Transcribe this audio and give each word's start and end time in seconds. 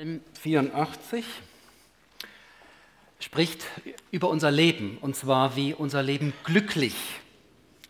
Psalm 0.00 0.22
84 0.40 1.26
spricht 3.18 3.66
über 4.10 4.30
unser 4.30 4.50
Leben 4.50 4.96
und 5.02 5.14
zwar 5.14 5.56
wie 5.56 5.74
unser 5.74 6.02
Leben 6.02 6.32
glücklich 6.42 6.94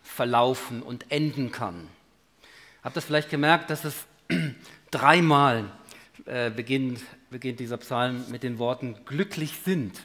verlaufen 0.03 0.83
und 0.83 1.09
enden 1.09 1.53
kann. 1.53 1.87
Habt 2.83 2.97
ihr 2.97 3.01
vielleicht 3.01 3.29
gemerkt, 3.29 3.69
dass 3.69 3.85
es 3.85 4.07
dreimal 4.91 5.71
äh, 6.25 6.49
beginnt, 6.49 6.99
beginnt 7.29 7.61
dieser 7.61 7.77
Psalm 7.77 8.25
mit 8.29 8.43
den 8.43 8.59
Worten 8.59 8.97
glücklich 9.05 9.61
sind. 9.63 9.95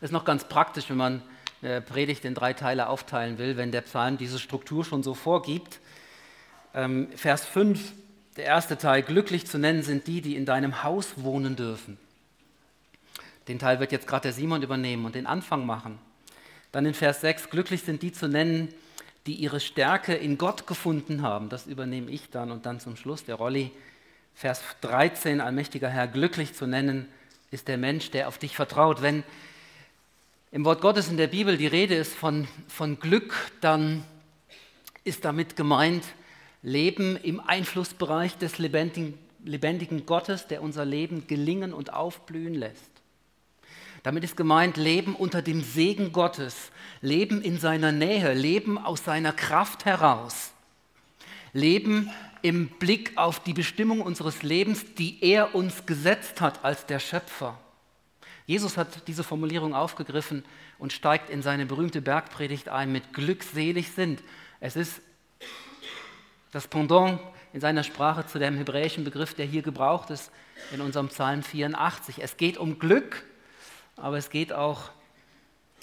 Das 0.00 0.08
ist 0.08 0.12
noch 0.12 0.24
ganz 0.24 0.48
praktisch, 0.48 0.90
wenn 0.90 0.96
man 0.96 1.22
eine 1.62 1.80
Predigt 1.80 2.24
in 2.24 2.34
drei 2.34 2.54
Teile 2.54 2.88
aufteilen 2.88 3.38
will, 3.38 3.56
wenn 3.56 3.70
der 3.70 3.82
Psalm 3.82 4.18
diese 4.18 4.40
Struktur 4.40 4.84
schon 4.84 5.04
so 5.04 5.14
vorgibt. 5.14 5.78
Ähm, 6.74 7.06
Vers 7.14 7.46
5 7.46 7.92
der 8.36 8.44
erste 8.44 8.78
Teil, 8.78 9.02
glücklich 9.02 9.46
zu 9.46 9.58
nennen 9.58 9.82
sind 9.82 10.06
die, 10.06 10.20
die 10.20 10.36
in 10.36 10.46
deinem 10.46 10.82
Haus 10.82 11.14
wohnen 11.16 11.56
dürfen. 11.56 11.98
Den 13.48 13.58
Teil 13.58 13.80
wird 13.80 13.92
jetzt 13.92 14.06
gerade 14.06 14.22
der 14.22 14.32
Simon 14.32 14.62
übernehmen 14.62 15.04
und 15.04 15.14
den 15.14 15.26
Anfang 15.26 15.66
machen. 15.66 15.98
Dann 16.70 16.86
in 16.86 16.94
Vers 16.94 17.20
6, 17.20 17.50
glücklich 17.50 17.82
sind 17.82 18.02
die 18.02 18.12
zu 18.12 18.28
nennen, 18.28 18.68
die 19.26 19.34
ihre 19.34 19.60
Stärke 19.60 20.14
in 20.14 20.38
Gott 20.38 20.66
gefunden 20.66 21.22
haben. 21.22 21.48
Das 21.48 21.66
übernehme 21.66 22.10
ich 22.10 22.30
dann 22.30 22.50
und 22.50 22.66
dann 22.66 22.80
zum 22.80 22.96
Schluss 22.96 23.24
der 23.24 23.34
Rolli. 23.34 23.70
Vers 24.34 24.62
13, 24.80 25.40
allmächtiger 25.40 25.88
Herr, 25.88 26.08
glücklich 26.08 26.54
zu 26.54 26.66
nennen 26.66 27.06
ist 27.50 27.68
der 27.68 27.76
Mensch, 27.76 28.10
der 28.10 28.28
auf 28.28 28.38
dich 28.38 28.56
vertraut. 28.56 29.02
Wenn 29.02 29.22
im 30.50 30.64
Wort 30.64 30.80
Gottes 30.80 31.08
in 31.08 31.18
der 31.18 31.26
Bibel 31.26 31.58
die 31.58 31.66
Rede 31.66 31.94
ist 31.94 32.14
von, 32.14 32.48
von 32.68 32.98
Glück, 32.98 33.34
dann 33.60 34.04
ist 35.04 35.24
damit 35.24 35.56
gemeint, 35.56 36.04
Leben 36.62 37.16
im 37.16 37.40
Einflussbereich 37.40 38.38
des 38.38 38.58
lebendigen, 38.58 40.06
Gottes, 40.06 40.46
der 40.46 40.62
unser 40.62 40.84
Leben 40.84 41.26
gelingen 41.26 41.74
und 41.74 41.92
aufblühen 41.92 42.54
lässt. 42.54 42.90
Damit 44.04 44.24
ist 44.24 44.36
gemeint 44.36 44.76
Leben 44.76 45.14
unter 45.14 45.42
dem 45.42 45.62
Segen 45.62 46.12
Gottes, 46.12 46.70
Leben 47.00 47.42
in 47.42 47.58
seiner 47.58 47.92
Nähe, 47.92 48.34
Leben 48.34 48.78
aus 48.78 49.04
seiner 49.04 49.32
Kraft 49.32 49.84
heraus, 49.84 50.52
Leben 51.52 52.10
im 52.42 52.68
Blick 52.68 53.12
auf 53.16 53.40
die 53.40 53.52
Bestimmung 53.52 54.00
unseres 54.00 54.42
Lebens, 54.42 54.94
die 54.96 55.22
er 55.22 55.54
uns 55.54 55.86
gesetzt 55.86 56.40
hat 56.40 56.64
als 56.64 56.86
der 56.86 56.98
Schöpfer. 56.98 57.58
Jesus 58.46 58.76
hat 58.76 59.06
diese 59.06 59.22
Formulierung 59.22 59.74
aufgegriffen 59.74 60.44
und 60.78 60.92
steigt 60.92 61.30
in 61.30 61.42
seine 61.42 61.66
berühmte 61.66 62.02
Bergpredigt 62.02 62.68
ein 62.68 62.90
mit 62.90 63.12
glückselig 63.12 63.92
sind. 63.92 64.22
Es 64.58 64.74
ist 64.74 65.00
das 66.52 66.68
Pendant 66.68 67.18
in 67.52 67.60
seiner 67.60 67.82
Sprache 67.82 68.24
zu 68.26 68.38
dem 68.38 68.56
hebräischen 68.56 69.02
Begriff, 69.04 69.34
der 69.34 69.46
hier 69.46 69.62
gebraucht 69.62 70.10
ist 70.10 70.30
in 70.72 70.80
unserem 70.80 71.08
Psalm 71.08 71.42
84. 71.42 72.22
Es 72.22 72.36
geht 72.36 72.56
um 72.56 72.78
Glück, 72.78 73.24
aber 73.96 74.16
es 74.16 74.30
geht 74.30 74.52
auch 74.52 74.90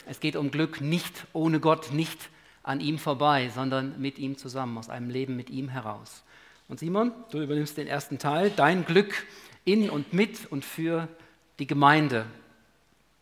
es 0.10 0.20
geht 0.20 0.36
um 0.36 0.50
Glück 0.50 0.82
nicht 0.82 1.28
ohne 1.34 1.60
Gott, 1.60 1.92
nicht 1.92 2.30
an 2.64 2.80
ihm 2.80 2.98
vorbei, 2.98 3.52
sondern 3.54 4.02
mit 4.02 4.18
ihm 4.18 4.38
zusammen, 4.38 4.78
aus 4.80 4.90
einem 4.90 5.12
Leben 5.12 5.36
mit 5.36 5.52
ihm 5.52 5.70
heraus. 5.70 6.24
Und 6.68 6.80
Simon, 6.80 7.12
du 7.30 7.42
übernimmst 7.42 7.78
den 7.78 7.88
ersten 7.88 8.18
Teil, 8.18 8.52
dein 8.56 8.86
Glück 8.86 9.14
in 9.66 9.90
und 9.90 10.14
mit 10.14 10.52
und 10.52 10.66
für 10.66 11.08
die 11.60 11.68
Gemeinde, 11.68 12.26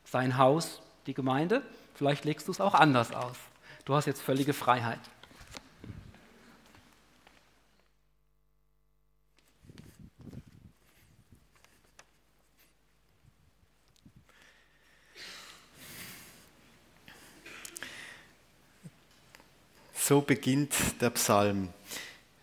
sein 0.06 0.38
Haus, 0.38 0.82
die 1.08 1.14
Gemeinde. 1.14 1.62
Vielleicht 1.94 2.24
legst 2.24 2.48
du 2.48 2.52
es 2.52 2.62
auch 2.62 2.74
anders 2.74 3.14
aus. 3.14 3.36
Du 3.84 3.94
hast 3.94 4.06
jetzt 4.06 4.22
völlige 4.22 4.54
Freiheit. 4.54 5.00
So 20.08 20.22
beginnt 20.22 20.74
der 21.02 21.10
Psalm. 21.10 21.68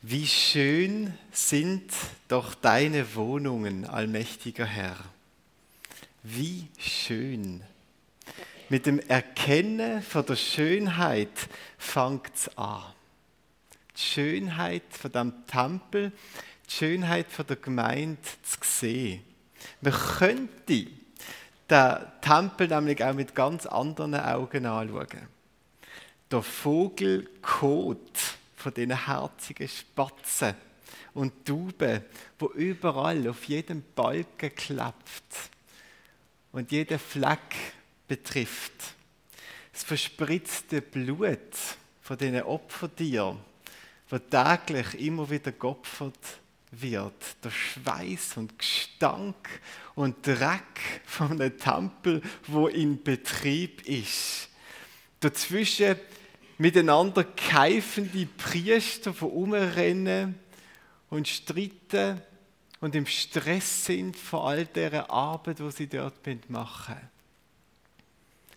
Wie 0.03 0.27
schön 0.27 1.15
sind 1.33 1.91
doch 2.29 2.53
deine 2.53 3.15
Wohnungen, 3.15 3.87
allmächtiger 3.87 4.67
Herr. 4.67 4.99
Wie 6.23 6.69
schön. 6.79 7.63
Mit 8.69 8.85
dem 8.85 8.99
Erkennen 8.99 10.03
von 10.03 10.27
der 10.27 10.37
Schönheit 10.37 11.31
fängt 11.79 12.35
es 12.35 12.59
an. 12.59 12.83
Die 13.97 14.01
Schönheit 14.03 14.83
von 14.91 15.13
dem 15.13 15.33
Tempel, 15.47 16.13
die 16.69 16.71
Schönheit 16.71 17.33
von 17.33 17.47
der 17.47 17.57
Gemeinde 17.57 18.21
zu 18.43 18.59
sehen. 18.61 19.25
Man 19.81 19.95
könnte 19.95 20.87
den 21.71 21.97
Tempel 22.21 22.69
nämlich 22.69 23.03
auch 23.03 23.15
mit 23.15 23.35
ganz 23.35 23.65
anderen 23.65 24.17
Augen 24.17 24.67
anschauen 24.67 25.29
der 26.35 26.43
Vogelkot 26.43 28.19
von 28.57 28.75
diesen 28.75 29.07
herzigen 29.07 29.69
Spatzen 29.69 30.55
und 31.13 31.47
Tauben, 31.47 32.03
wo 32.41 32.49
überall 32.49 33.29
auf 33.29 33.45
jedem 33.45 33.85
Balken 33.95 34.53
klappt 34.53 35.51
und 36.51 36.73
jeden 36.73 36.99
Fleck 36.99 37.55
betrifft. 38.09 38.73
Das 39.73 39.85
verspritzte 39.85 40.83
Blut 40.83 41.55
von 42.03 42.19
diesen 42.19 42.43
Opfertieren, 42.43 43.39
wo 44.09 44.19
täglich 44.19 45.07
immer 45.07 45.31
wieder 45.31 45.53
geopfert 45.53 46.41
wird. 46.73 47.45
Der 47.45 47.51
Schweiß 47.51 48.39
und 48.39 48.59
Gestank 48.59 49.61
und 49.95 50.27
Dreck 50.27 51.01
von 51.05 51.31
einem 51.31 51.57
Tempel, 51.57 52.23
wo 52.49 52.67
in 52.67 53.01
Betrieb 53.05 53.87
ist. 53.87 54.49
Dazwischen 55.21 55.97
miteinander 56.59 57.25
keifende 57.25 58.27
Priester 58.27 59.13
von 59.13 59.31
umrennen 59.31 60.39
und 61.11 61.29
streiten 61.29 62.21
und 62.81 62.95
im 62.95 63.07
Stress 63.07 63.87
sind 63.87 64.17
von 64.17 64.41
all 64.41 64.67
der 64.67 65.11
Arbeit, 65.11 65.59
die 65.59 65.71
sie 65.71 65.87
dort 65.87 66.15
machen. 66.49 66.97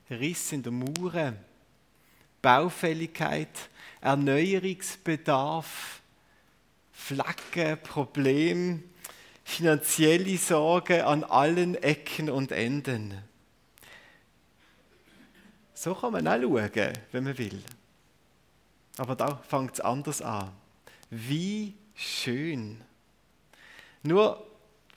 Riss 0.10 0.52
in 0.52 0.64
der 0.64 0.72
Mauer, 0.72 1.34
Baufälligkeit, 2.42 3.70
Erneuerungsbedarf, 4.02 6.02
Flecken, 6.92 7.78
Probleme, 7.84 8.84
finanzielle 9.44 10.38
Sorgen 10.38 11.02
an 11.02 11.24
allen 11.24 11.76
Ecken 11.76 12.30
und 12.30 12.52
Enden. 12.52 13.22
So 15.74 15.94
kann 15.94 16.12
man 16.12 16.28
auch 16.28 16.42
schauen, 16.42 16.94
wenn 17.12 17.24
man 17.24 17.38
will. 17.38 17.62
Aber 18.98 19.16
da 19.16 19.38
fängt 19.38 19.76
es 19.76 19.82
anders 19.82 20.22
an. 20.22 20.52
Wie 21.10 21.76
schön. 21.96 22.82
Nur 24.04 24.46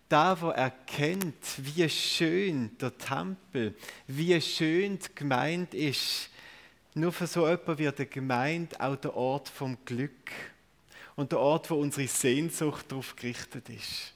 da, 0.09 0.41
wo 0.41 0.49
erkennt, 0.51 1.37
wie 1.59 1.89
schön 1.89 2.77
der 2.79 2.97
Tempel, 2.97 3.75
wie 4.07 4.41
schön 4.41 4.99
die 4.99 5.15
Gemeinde 5.15 5.77
ist, 5.77 6.31
nur 6.95 7.13
für 7.13 7.27
so 7.27 7.47
etwas 7.47 7.79
wird 7.79 7.99
die 8.01 8.11
Gemeinde 8.11 8.81
auch 8.81 8.97
der 8.97 9.15
Ort 9.15 9.49
vom 9.49 9.79
Glück 9.85 10.33
und 11.15 11.31
der 11.31 11.39
Ort, 11.39 11.71
wo 11.71 11.77
unsere 11.77 12.09
Sehnsucht 12.09 12.87
darauf 12.91 13.15
gerichtet 13.15 13.69
ist. 13.69 14.13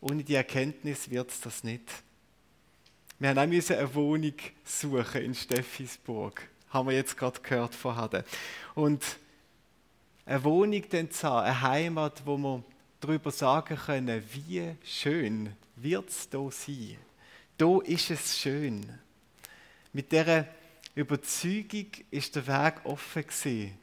Ohne 0.00 0.24
die 0.24 0.34
Erkenntnis 0.34 1.08
wird 1.08 1.30
es 1.30 1.40
das 1.40 1.62
nicht. 1.62 1.88
Wir 3.20 3.28
haben 3.28 3.38
auch 3.38 3.70
eine 3.70 3.94
Wohnung 3.94 4.34
suchen 4.64 5.22
in 5.22 5.34
Steffisburg 5.34 6.48
haben 6.72 6.88
wir 6.88 6.94
jetzt 6.94 7.16
gerade 7.16 7.40
gehört 7.40 7.74
vorher. 7.74 8.24
Und 8.74 9.04
eine 10.24 10.44
Wohnung 10.44 10.82
dann 10.90 11.10
zu 11.10 11.28
haben, 11.28 11.46
eine 11.46 11.60
Heimat, 11.60 12.22
wo 12.24 12.36
wir 12.36 12.62
darüber 13.00 13.30
sagen 13.30 13.76
können, 13.76 14.22
wie 14.32 14.74
schön 14.84 15.54
wird 15.76 16.08
es 16.08 16.28
hier 16.30 16.50
sein. 16.50 16.96
Da 17.58 17.78
ist 17.80 18.10
es 18.10 18.38
schön. 18.38 18.98
Mit 19.92 20.12
dieser 20.12 20.46
Überzeugung 20.94 21.86
ist 22.10 22.36
der 22.36 22.46
Weg 22.46 22.84
offen 22.84 23.22
gewesen. 23.22 23.78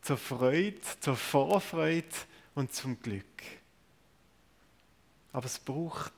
Zur 0.00 0.16
Freude, 0.16 0.80
zur 1.00 1.16
Vorfreude 1.16 2.06
und 2.54 2.72
zum 2.72 3.00
Glück. 3.00 3.24
Aber 5.32 5.46
es 5.46 5.58
braucht 5.58 6.12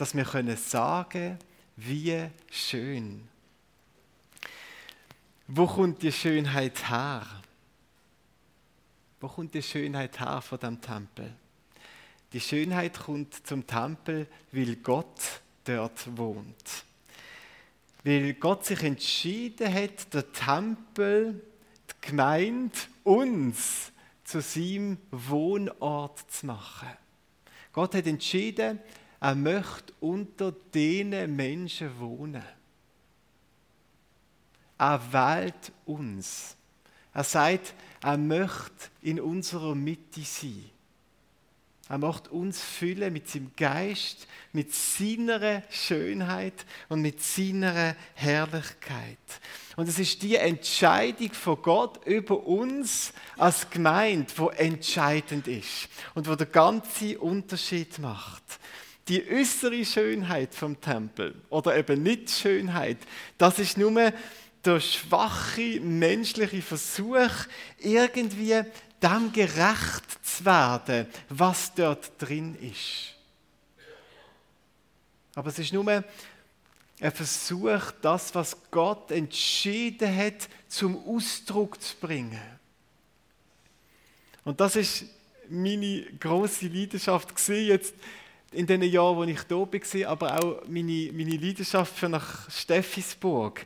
dass 0.00 0.16
wir 0.16 0.24
können 0.24 0.56
sagen, 0.56 1.38
wie 1.76 2.26
schön. 2.50 3.28
Wo 5.52 5.66
kommt 5.66 6.00
die 6.00 6.12
Schönheit 6.12 6.88
her? 6.88 7.26
Wo 9.18 9.26
kommt 9.26 9.52
die 9.52 9.62
Schönheit 9.64 10.20
her 10.20 10.40
von 10.40 10.60
dem 10.60 10.80
Tempel? 10.80 11.34
Die 12.32 12.38
Schönheit 12.38 12.96
kommt 13.00 13.44
zum 13.44 13.66
Tempel, 13.66 14.28
weil 14.52 14.76
Gott 14.76 15.40
dort 15.64 16.16
wohnt. 16.16 16.84
Weil 18.04 18.34
Gott 18.34 18.64
sich 18.64 18.80
entschieden 18.84 19.74
hat, 19.74 20.14
der 20.14 20.30
Tempel, 20.30 21.42
die 21.90 22.08
Gemeinde, 22.08 22.78
uns 23.02 23.90
zu 24.22 24.40
seinem 24.40 24.98
Wohnort 25.10 26.30
zu 26.30 26.46
machen. 26.46 26.90
Gott 27.72 27.96
hat 27.96 28.06
entschieden, 28.06 28.78
er 29.18 29.34
möchte 29.34 29.92
unter 29.98 30.52
denen 30.52 31.34
Menschen 31.34 31.98
wohnen. 31.98 32.59
Er 34.80 35.12
wählt 35.12 35.72
uns. 35.84 36.56
Er 37.12 37.24
sagt, 37.24 37.74
er 38.02 38.16
möchte 38.16 38.88
in 39.02 39.20
unserer 39.20 39.74
Mitte 39.74 40.22
sein. 40.22 40.64
Er 41.90 41.98
macht 41.98 42.28
uns 42.28 42.62
füllen 42.62 43.12
mit 43.12 43.28
seinem 43.28 43.50
Geist, 43.56 44.26
mit 44.52 44.72
seiner 44.72 45.62
Schönheit 45.68 46.64
und 46.88 47.02
mit 47.02 47.20
seiner 47.22 47.94
Herrlichkeit. 48.14 49.18
Und 49.76 49.86
es 49.86 49.98
ist 49.98 50.22
die 50.22 50.36
Entscheidung 50.36 51.32
von 51.34 51.60
Gott 51.60 52.06
über 52.06 52.46
uns 52.46 53.12
als 53.36 53.68
Gemeinde, 53.68 54.32
wo 54.36 54.48
entscheidend 54.48 55.46
ist 55.46 55.88
und 56.14 56.26
wo 56.26 56.36
der 56.36 56.46
ganze 56.46 57.18
Unterschied 57.18 57.98
macht. 57.98 58.44
Die 59.08 59.28
äußere 59.28 59.84
Schönheit 59.84 60.54
vom 60.54 60.80
Tempel 60.80 61.34
oder 61.50 61.76
eben 61.76 62.02
nicht 62.02 62.30
Schönheit, 62.30 62.98
das 63.36 63.58
ist 63.58 63.76
nur 63.76 64.12
der 64.64 64.80
schwache 64.80 65.80
menschliche 65.80 66.62
Versuch, 66.62 67.30
irgendwie 67.78 68.62
dem 69.02 69.32
gerecht 69.32 70.04
zu 70.22 70.44
werden, 70.44 71.06
was 71.28 71.74
dort 71.74 72.12
drin 72.18 72.56
ist. 72.60 73.14
Aber 75.34 75.48
es 75.48 75.58
ist 75.58 75.72
nur 75.72 75.88
ein 75.88 76.04
Versuch, 77.12 77.92
das, 78.02 78.34
was 78.34 78.56
Gott 78.70 79.10
entschieden 79.10 80.14
hat, 80.14 80.48
zum 80.68 81.02
Ausdruck 81.06 81.80
zu 81.80 81.96
bringen. 81.96 82.40
Und 84.44 84.60
das 84.60 84.76
ist 84.76 85.04
meine 85.48 86.02
große 86.18 86.68
Leidenschaft 86.68 87.34
gesehen 87.34 87.68
jetzt 87.68 87.94
in 88.52 88.66
den 88.66 88.82
Jahren, 88.82 89.16
wo 89.16 89.24
ich 89.24 89.42
da 89.44 89.56
war, 89.56 90.08
aber 90.08 90.38
auch 90.38 90.62
meine, 90.68 91.10
meine 91.12 91.36
Leidenschaft 91.36 91.96
für 91.96 92.08
nach 92.08 92.50
Steffisburg 92.50 93.64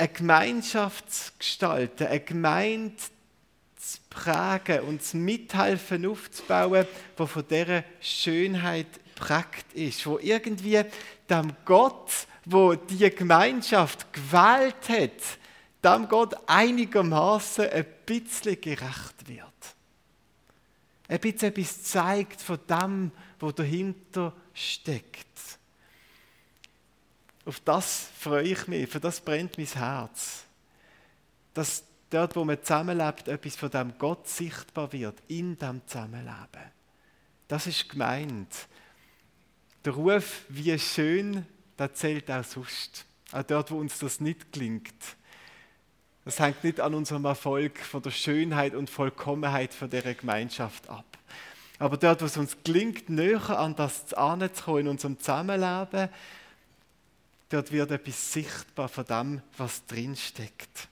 eine 0.00 0.08
Gemeinschaft 0.08 1.12
zu 1.12 1.30
gestalten, 1.38 2.06
eine 2.06 2.20
Gemeinde 2.20 2.96
zu 3.76 3.98
prägen 4.08 4.80
und 4.80 5.02
zu 5.02 5.18
mithelfen 5.18 6.06
aufzubauen, 6.06 6.86
die 7.18 7.26
von 7.26 7.44
dieser 7.46 7.84
Schönheit 8.00 8.86
prägt 9.14 9.72
ist, 9.74 10.06
wo 10.06 10.18
irgendwie 10.18 10.82
dem 11.28 11.52
Gott, 11.66 12.10
wo 12.46 12.74
die 12.74 13.10
Gemeinschaft 13.10 14.10
gewählt 14.12 14.88
hat, 14.88 15.20
dem 15.84 16.08
Gott 16.08 16.34
einigermaßen 16.46 17.68
ein 17.68 17.86
bisschen 18.06 18.58
gerecht 18.58 19.28
wird. 19.28 19.44
Ein 21.08 21.20
bisschen 21.20 21.48
etwas 21.48 21.82
zeigt 21.82 22.40
von 22.40 22.58
dem, 22.66 23.12
was 23.38 23.54
dahinter 23.54 24.32
steckt. 24.54 25.29
Auf 27.50 27.58
das 27.58 28.06
freue 28.16 28.44
ich 28.44 28.68
mich, 28.68 28.88
für 28.88 29.00
das 29.00 29.20
brennt 29.20 29.58
mein 29.58 29.66
Herz. 29.66 30.44
Dass 31.52 31.82
dort, 32.08 32.36
wo 32.36 32.44
man 32.44 32.62
zusammenlebt, 32.62 33.26
etwas 33.26 33.56
von 33.56 33.68
dem 33.68 33.98
Gott 33.98 34.28
sichtbar 34.28 34.92
wird, 34.92 35.20
in 35.26 35.58
dem 35.58 35.84
Zusammenleben. 35.84 36.70
Das 37.48 37.66
ist 37.66 37.88
gemeint. 37.88 38.68
Der 39.84 39.94
Ruf, 39.94 40.42
wie 40.48 40.78
schön, 40.78 41.44
der 41.76 41.92
zählt 41.92 42.30
auch 42.30 42.44
sonst. 42.44 43.04
Auch 43.32 43.42
dort, 43.42 43.72
wo 43.72 43.78
uns 43.78 43.98
das 43.98 44.20
nicht 44.20 44.52
klingt. 44.52 44.94
Das 46.24 46.38
hängt 46.38 46.62
nicht 46.62 46.78
an 46.78 46.94
unserem 46.94 47.24
Erfolg 47.24 47.80
von 47.80 48.00
der 48.00 48.12
Schönheit 48.12 48.76
und 48.76 48.88
Vollkommenheit 48.88 49.74
von 49.74 49.90
der 49.90 50.14
Gemeinschaft 50.14 50.88
ab. 50.88 51.18
Aber 51.80 51.96
dort, 51.96 52.22
wo 52.22 52.26
es 52.26 52.36
uns 52.36 52.56
gelingt, 52.62 53.10
näher 53.10 53.58
an 53.58 53.74
das 53.74 54.14
anzukommen 54.14 54.82
in 54.82 54.88
unserem 54.88 55.18
Zusammenleben, 55.18 56.10
Dort 57.50 57.72
wird 57.72 57.90
etwas 57.90 58.32
sichtbar 58.32 58.88
von 58.88 59.04
dem, 59.04 59.42
was 59.58 59.84
drin 59.84 60.14
steckt. 60.14 60.88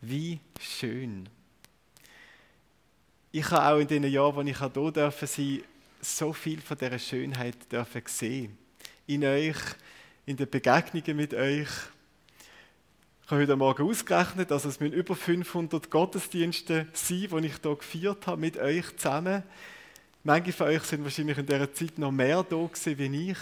Wie 0.00 0.40
schön. 0.58 1.28
Ich 3.30 3.50
habe 3.50 3.74
auch 3.74 3.78
in 3.78 3.86
den 3.86 4.04
Jahren, 4.04 4.34
wo 4.34 4.40
ich 4.40 4.58
hier 4.58 5.12
sein, 5.26 5.62
so 6.00 6.32
viel 6.32 6.62
von 6.62 6.78
dieser 6.78 6.98
Schönheit 6.98 7.70
dürfen 7.70 8.02
sehen. 8.06 8.56
In 9.06 9.22
euch, 9.22 9.58
in 10.24 10.38
den 10.38 10.48
Begegnungen 10.48 11.16
mit 11.16 11.34
euch. 11.34 11.68
Ich 13.22 13.30
habe 13.30 13.42
heute 13.42 13.56
Morgen 13.56 13.88
ausgerechnet, 13.88 14.50
dass 14.50 14.64
es 14.64 14.80
müssen 14.80 14.94
über 14.94 15.14
500 15.14 15.90
Gottesdienste 15.90 16.88
sein, 16.94 17.28
die 17.30 17.46
ich 17.46 17.56
hier 17.62 17.76
gefeiert 17.76 18.26
habe 18.26 18.40
mit 18.40 18.56
euch 18.56 18.96
zusammen. 18.96 19.42
Manche 20.24 20.54
von 20.54 20.68
euch 20.68 20.82
sind 20.84 21.04
wahrscheinlich 21.04 21.36
in 21.36 21.46
dieser 21.46 21.72
Zeit 21.74 21.98
noch 21.98 22.10
mehr 22.10 22.42
da 22.42 22.56
gewesen 22.56 22.98
wie 22.98 23.30
ich. 23.32 23.38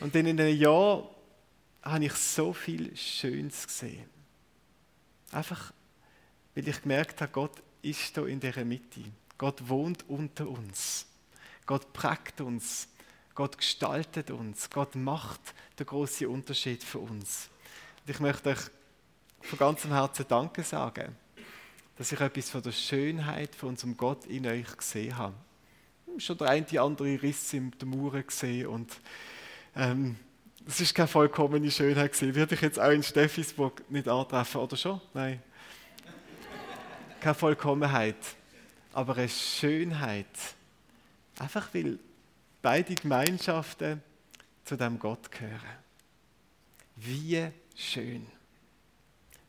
Und 0.00 0.14
dann 0.14 0.26
in 0.26 0.40
einem 0.40 0.56
Jahr 0.56 1.08
habe 1.82 2.04
ich 2.04 2.12
so 2.12 2.52
viel 2.52 2.94
Schönes 2.96 3.66
gesehen. 3.66 4.08
Einfach, 5.32 5.72
weil 6.54 6.68
ich 6.68 6.82
gemerkt 6.82 7.20
habe, 7.20 7.32
Gott 7.32 7.62
ist 7.82 8.16
da 8.16 8.26
in 8.26 8.40
dieser 8.40 8.64
Mitte. 8.64 9.04
Gott 9.38 9.68
wohnt 9.68 10.08
unter 10.08 10.48
uns. 10.48 11.06
Gott 11.66 11.92
prägt 11.92 12.40
uns. 12.40 12.88
Gott 13.34 13.58
gestaltet 13.58 14.30
uns. 14.30 14.70
Gott 14.70 14.94
macht 14.94 15.40
den 15.78 15.86
großen 15.86 16.26
Unterschied 16.26 16.82
für 16.82 16.98
uns. 16.98 17.50
Und 18.00 18.10
ich 18.10 18.20
möchte 18.20 18.50
euch 18.50 18.60
von 19.42 19.58
ganzem 19.58 19.92
Herzen 19.92 20.26
Danke 20.28 20.62
sagen, 20.62 21.14
dass 21.96 22.12
ich 22.12 22.20
etwas 22.20 22.50
von 22.50 22.62
der 22.62 22.72
Schönheit 22.72 23.54
von 23.54 23.70
unserem 23.70 23.96
Gott 23.96 24.26
in 24.26 24.46
euch 24.46 24.76
gesehen 24.76 25.16
habe. 25.16 25.34
Schon 26.18 26.38
der 26.38 26.48
eine 26.48 26.64
die 26.64 26.78
andere 26.78 27.20
Riss 27.22 27.52
in 27.52 27.72
der 27.72 27.88
Mauer 27.88 28.22
gesehen 28.22 28.68
und 28.68 28.90
ähm, 29.76 30.16
das 30.64 30.80
ist 30.80 30.94
keine 30.94 31.06
vollkommene 31.06 31.70
Schönheit 31.70 32.12
gewesen. 32.12 32.34
Würde 32.34 32.54
ich 32.54 32.60
jetzt 32.60 32.78
auch 32.78 32.90
in 32.90 33.02
Steffisburg 33.02 33.88
nicht 33.90 34.08
antreffen, 34.08 34.60
oder 34.60 34.76
schon? 34.76 35.00
Nein. 35.14 35.40
Keine 37.20 37.34
Vollkommenheit, 37.34 38.16
aber 38.92 39.16
eine 39.16 39.28
Schönheit. 39.28 40.26
Einfach 41.38 41.72
weil 41.72 41.98
beide 42.62 42.94
Gemeinschaften 42.94 44.02
zu 44.64 44.76
dem 44.76 44.98
Gott 44.98 45.30
gehören. 45.30 45.60
Wie 46.96 47.48
schön. 47.76 48.26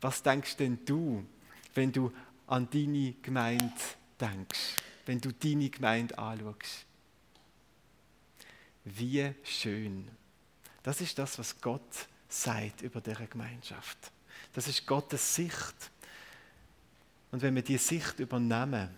Was 0.01 0.21
denkst 0.21 0.57
denn 0.57 0.79
du, 0.85 1.25
wenn 1.73 1.91
du 1.91 2.11
an 2.45 2.67
deine 2.69 3.13
Gemeinde 3.21 3.73
denkst, 4.19 4.75
wenn 5.05 5.19
du 5.19 5.31
deine 5.31 5.69
Gemeinde 5.69 6.17
anschaust? 6.17 6.86
Wie 8.95 9.33
schön. 9.43 10.09
Das 10.81 11.01
ist 11.01 11.19
das, 11.19 11.37
was 11.37 11.59
Gott 11.59 12.07
sagt 12.29 12.81
über 12.81 13.01
diese 13.01 13.27
Gemeinschaft. 13.27 13.97
Das 14.53 14.67
ist 14.67 14.85
Gottes 14.85 15.35
Sicht. 15.35 15.91
Und 17.31 17.41
wenn 17.41 17.55
wir 17.55 17.63
diese 17.63 17.83
Sicht 17.83 18.19
übernehmen, 18.19 18.89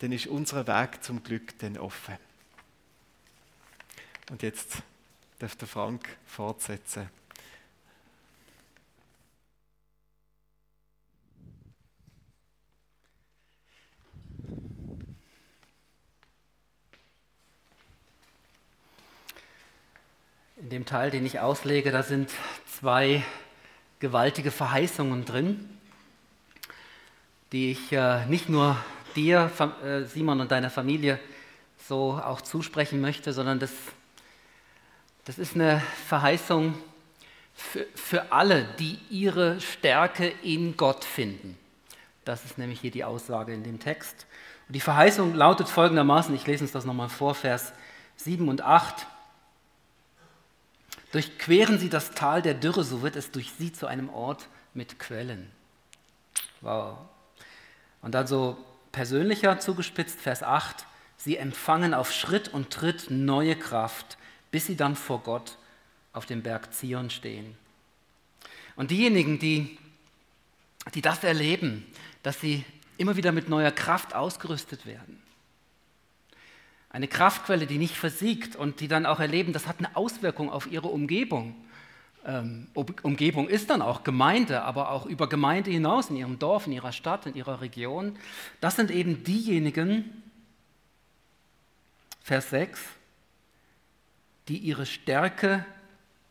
dann 0.00 0.12
ist 0.12 0.26
unser 0.26 0.66
Weg 0.66 1.04
zum 1.04 1.22
Glück 1.22 1.56
dann 1.60 1.78
offen. 1.78 2.16
Und 4.30 4.42
jetzt 4.42 4.82
darf 5.38 5.54
der 5.54 5.68
Frank 5.68 6.16
fortsetzen. 6.26 7.08
In 20.60 20.68
dem 20.68 20.84
Teil, 20.84 21.10
den 21.10 21.24
ich 21.24 21.40
auslege, 21.40 21.90
da 21.90 22.02
sind 22.02 22.28
zwei 22.78 23.24
gewaltige 23.98 24.50
Verheißungen 24.50 25.24
drin, 25.24 25.70
die 27.50 27.70
ich 27.70 27.90
äh, 27.92 28.26
nicht 28.26 28.50
nur 28.50 28.76
dir, 29.16 29.50
äh, 29.82 30.02
Simon 30.04 30.38
und 30.38 30.50
deiner 30.50 30.68
Familie 30.68 31.18
so 31.88 32.20
auch 32.22 32.42
zusprechen 32.42 33.00
möchte, 33.00 33.32
sondern 33.32 33.58
das, 33.58 33.72
das 35.24 35.38
ist 35.38 35.54
eine 35.54 35.80
Verheißung 36.08 36.74
für, 37.54 37.86
für 37.94 38.30
alle, 38.30 38.68
die 38.78 38.98
ihre 39.08 39.62
Stärke 39.62 40.30
in 40.42 40.76
Gott 40.76 41.04
finden. 41.04 41.56
Das 42.26 42.44
ist 42.44 42.58
nämlich 42.58 42.80
hier 42.80 42.90
die 42.90 43.04
Aussage 43.04 43.54
in 43.54 43.62
dem 43.62 43.80
Text. 43.80 44.26
Und 44.68 44.74
die 44.74 44.80
Verheißung 44.80 45.34
lautet 45.34 45.70
folgendermaßen, 45.70 46.34
ich 46.34 46.46
lese 46.46 46.64
uns 46.64 46.72
das 46.72 46.84
nochmal 46.84 47.08
vor, 47.08 47.34
Vers 47.34 47.72
7 48.16 48.46
und 48.46 48.60
8. 48.60 49.06
Durchqueren 51.12 51.78
sie 51.78 51.88
das 51.88 52.12
Tal 52.12 52.42
der 52.42 52.54
Dürre, 52.54 52.84
so 52.84 53.02
wird 53.02 53.16
es 53.16 53.30
durch 53.30 53.52
sie 53.58 53.72
zu 53.72 53.86
einem 53.86 54.08
Ort 54.10 54.48
mit 54.74 54.98
Quellen. 54.98 55.50
Wow. 56.60 56.98
Und 58.02 58.14
dann 58.14 58.26
so 58.26 58.56
persönlicher 58.92 59.58
zugespitzt, 59.58 60.20
Vers 60.20 60.42
8. 60.42 60.86
Sie 61.16 61.36
empfangen 61.36 61.94
auf 61.94 62.12
Schritt 62.12 62.48
und 62.48 62.70
Tritt 62.70 63.10
neue 63.10 63.56
Kraft, 63.56 64.16
bis 64.50 64.66
sie 64.66 64.76
dann 64.76 64.96
vor 64.96 65.20
Gott 65.20 65.58
auf 66.12 66.26
dem 66.26 66.42
Berg 66.42 66.72
Zion 66.72 67.10
stehen. 67.10 67.56
Und 68.76 68.90
diejenigen, 68.90 69.38
die, 69.38 69.78
die 70.94 71.02
das 71.02 71.22
erleben, 71.24 71.86
dass 72.22 72.40
sie 72.40 72.64
immer 72.96 73.16
wieder 73.16 73.32
mit 73.32 73.48
neuer 73.48 73.70
Kraft 73.70 74.14
ausgerüstet 74.14 74.86
werden, 74.86 75.20
Eine 76.90 77.06
Kraftquelle, 77.06 77.66
die 77.66 77.78
nicht 77.78 77.96
versiegt 77.96 78.56
und 78.56 78.80
die 78.80 78.88
dann 78.88 79.06
auch 79.06 79.20
erleben, 79.20 79.52
das 79.52 79.66
hat 79.66 79.78
eine 79.78 79.96
Auswirkung 79.96 80.50
auf 80.50 80.70
ihre 80.70 80.88
Umgebung. 80.88 81.54
Ähm, 82.26 82.66
Umgebung 82.74 83.48
ist 83.48 83.70
dann 83.70 83.80
auch 83.80 84.02
Gemeinde, 84.02 84.62
aber 84.62 84.90
auch 84.90 85.06
über 85.06 85.28
Gemeinde 85.28 85.70
hinaus, 85.70 86.10
in 86.10 86.16
ihrem 86.16 86.38
Dorf, 86.38 86.66
in 86.66 86.72
ihrer 86.72 86.92
Stadt, 86.92 87.26
in 87.26 87.34
ihrer 87.34 87.60
Region. 87.60 88.16
Das 88.60 88.76
sind 88.76 88.90
eben 88.90 89.22
diejenigen, 89.24 90.22
Vers 92.22 92.50
6, 92.50 92.80
die 94.48 94.58
ihre 94.58 94.84
Stärke 94.84 95.64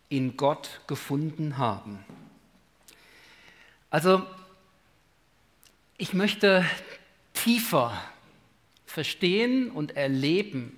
in 0.09 0.37
Gott 0.37 0.81
gefunden 0.87 1.57
haben. 1.57 2.03
Also, 3.89 4.25
ich 5.97 6.13
möchte 6.13 6.65
tiefer 7.33 7.99
verstehen 8.89 9.69
und 9.69 9.95
erleben, 9.95 10.75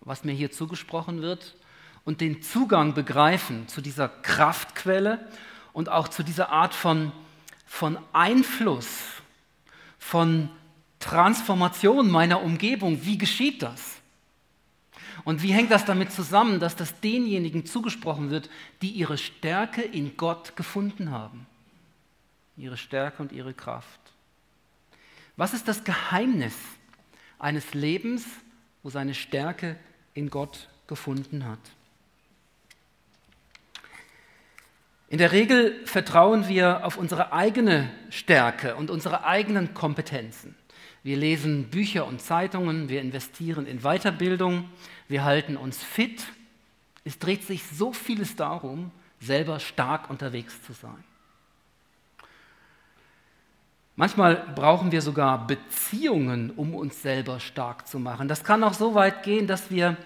was 0.00 0.22
mir 0.24 0.32
hier 0.32 0.52
zugesprochen 0.52 1.20
wird 1.20 1.56
und 2.04 2.20
den 2.20 2.42
Zugang 2.42 2.94
begreifen 2.94 3.66
zu 3.66 3.80
dieser 3.80 4.08
Kraftquelle 4.08 5.28
und 5.72 5.88
auch 5.88 6.06
zu 6.06 6.22
dieser 6.22 6.50
Art 6.50 6.74
von, 6.74 7.10
von 7.66 7.98
Einfluss, 8.12 9.00
von 9.98 10.48
Transformation 11.00 12.08
meiner 12.08 12.40
Umgebung. 12.40 13.04
Wie 13.04 13.18
geschieht 13.18 13.62
das? 13.62 13.96
Und 15.24 15.42
wie 15.42 15.52
hängt 15.52 15.72
das 15.72 15.84
damit 15.84 16.12
zusammen, 16.12 16.60
dass 16.60 16.76
das 16.76 17.00
denjenigen 17.00 17.66
zugesprochen 17.66 18.30
wird, 18.30 18.48
die 18.80 18.90
ihre 18.90 19.18
Stärke 19.18 19.82
in 19.82 20.16
Gott 20.16 20.54
gefunden 20.54 21.10
haben? 21.10 21.46
Ihre 22.56 22.76
Stärke 22.76 23.22
und 23.22 23.32
ihre 23.32 23.54
Kraft. 23.54 24.00
Was 25.36 25.52
ist 25.52 25.66
das 25.66 25.82
Geheimnis 25.82 26.54
eines 27.42 27.74
Lebens, 27.74 28.24
wo 28.82 28.90
seine 28.90 29.14
Stärke 29.14 29.76
in 30.14 30.30
Gott 30.30 30.68
gefunden 30.86 31.46
hat? 31.46 31.58
In 35.08 35.18
der 35.18 35.32
Regel 35.32 35.84
vertrauen 35.84 36.48
wir 36.48 36.86
auf 36.86 36.96
unsere 36.96 37.34
eigene 37.34 37.90
Stärke 38.08 38.76
und 38.76 38.90
unsere 38.90 39.24
eigenen 39.24 39.74
Kompetenzen. 39.74 40.54
Wir 41.02 41.18
lesen 41.18 41.68
Bücher 41.68 42.06
und 42.06 42.22
Zeitungen, 42.22 42.88
wir 42.88 43.02
investieren 43.02 43.66
in 43.66 43.80
Weiterbildung, 43.80 44.70
wir 45.08 45.24
halten 45.24 45.58
uns 45.58 45.82
fit. 45.82 46.24
Es 47.04 47.18
dreht 47.18 47.44
sich 47.44 47.62
so 47.64 47.92
vieles 47.92 48.36
darum, 48.36 48.90
selber 49.20 49.60
stark 49.60 50.08
unterwegs 50.08 50.62
zu 50.62 50.72
sein. 50.72 51.04
Manchmal 53.94 54.36
brauchen 54.54 54.90
wir 54.90 55.02
sogar 55.02 55.46
Beziehungen, 55.46 56.50
um 56.50 56.74
uns 56.74 57.02
selber 57.02 57.40
stark 57.40 57.86
zu 57.86 57.98
machen. 57.98 58.26
Das 58.26 58.42
kann 58.42 58.64
auch 58.64 58.72
so 58.72 58.94
weit 58.94 59.22
gehen, 59.22 59.46
dass 59.46 59.70
wir 59.70 59.96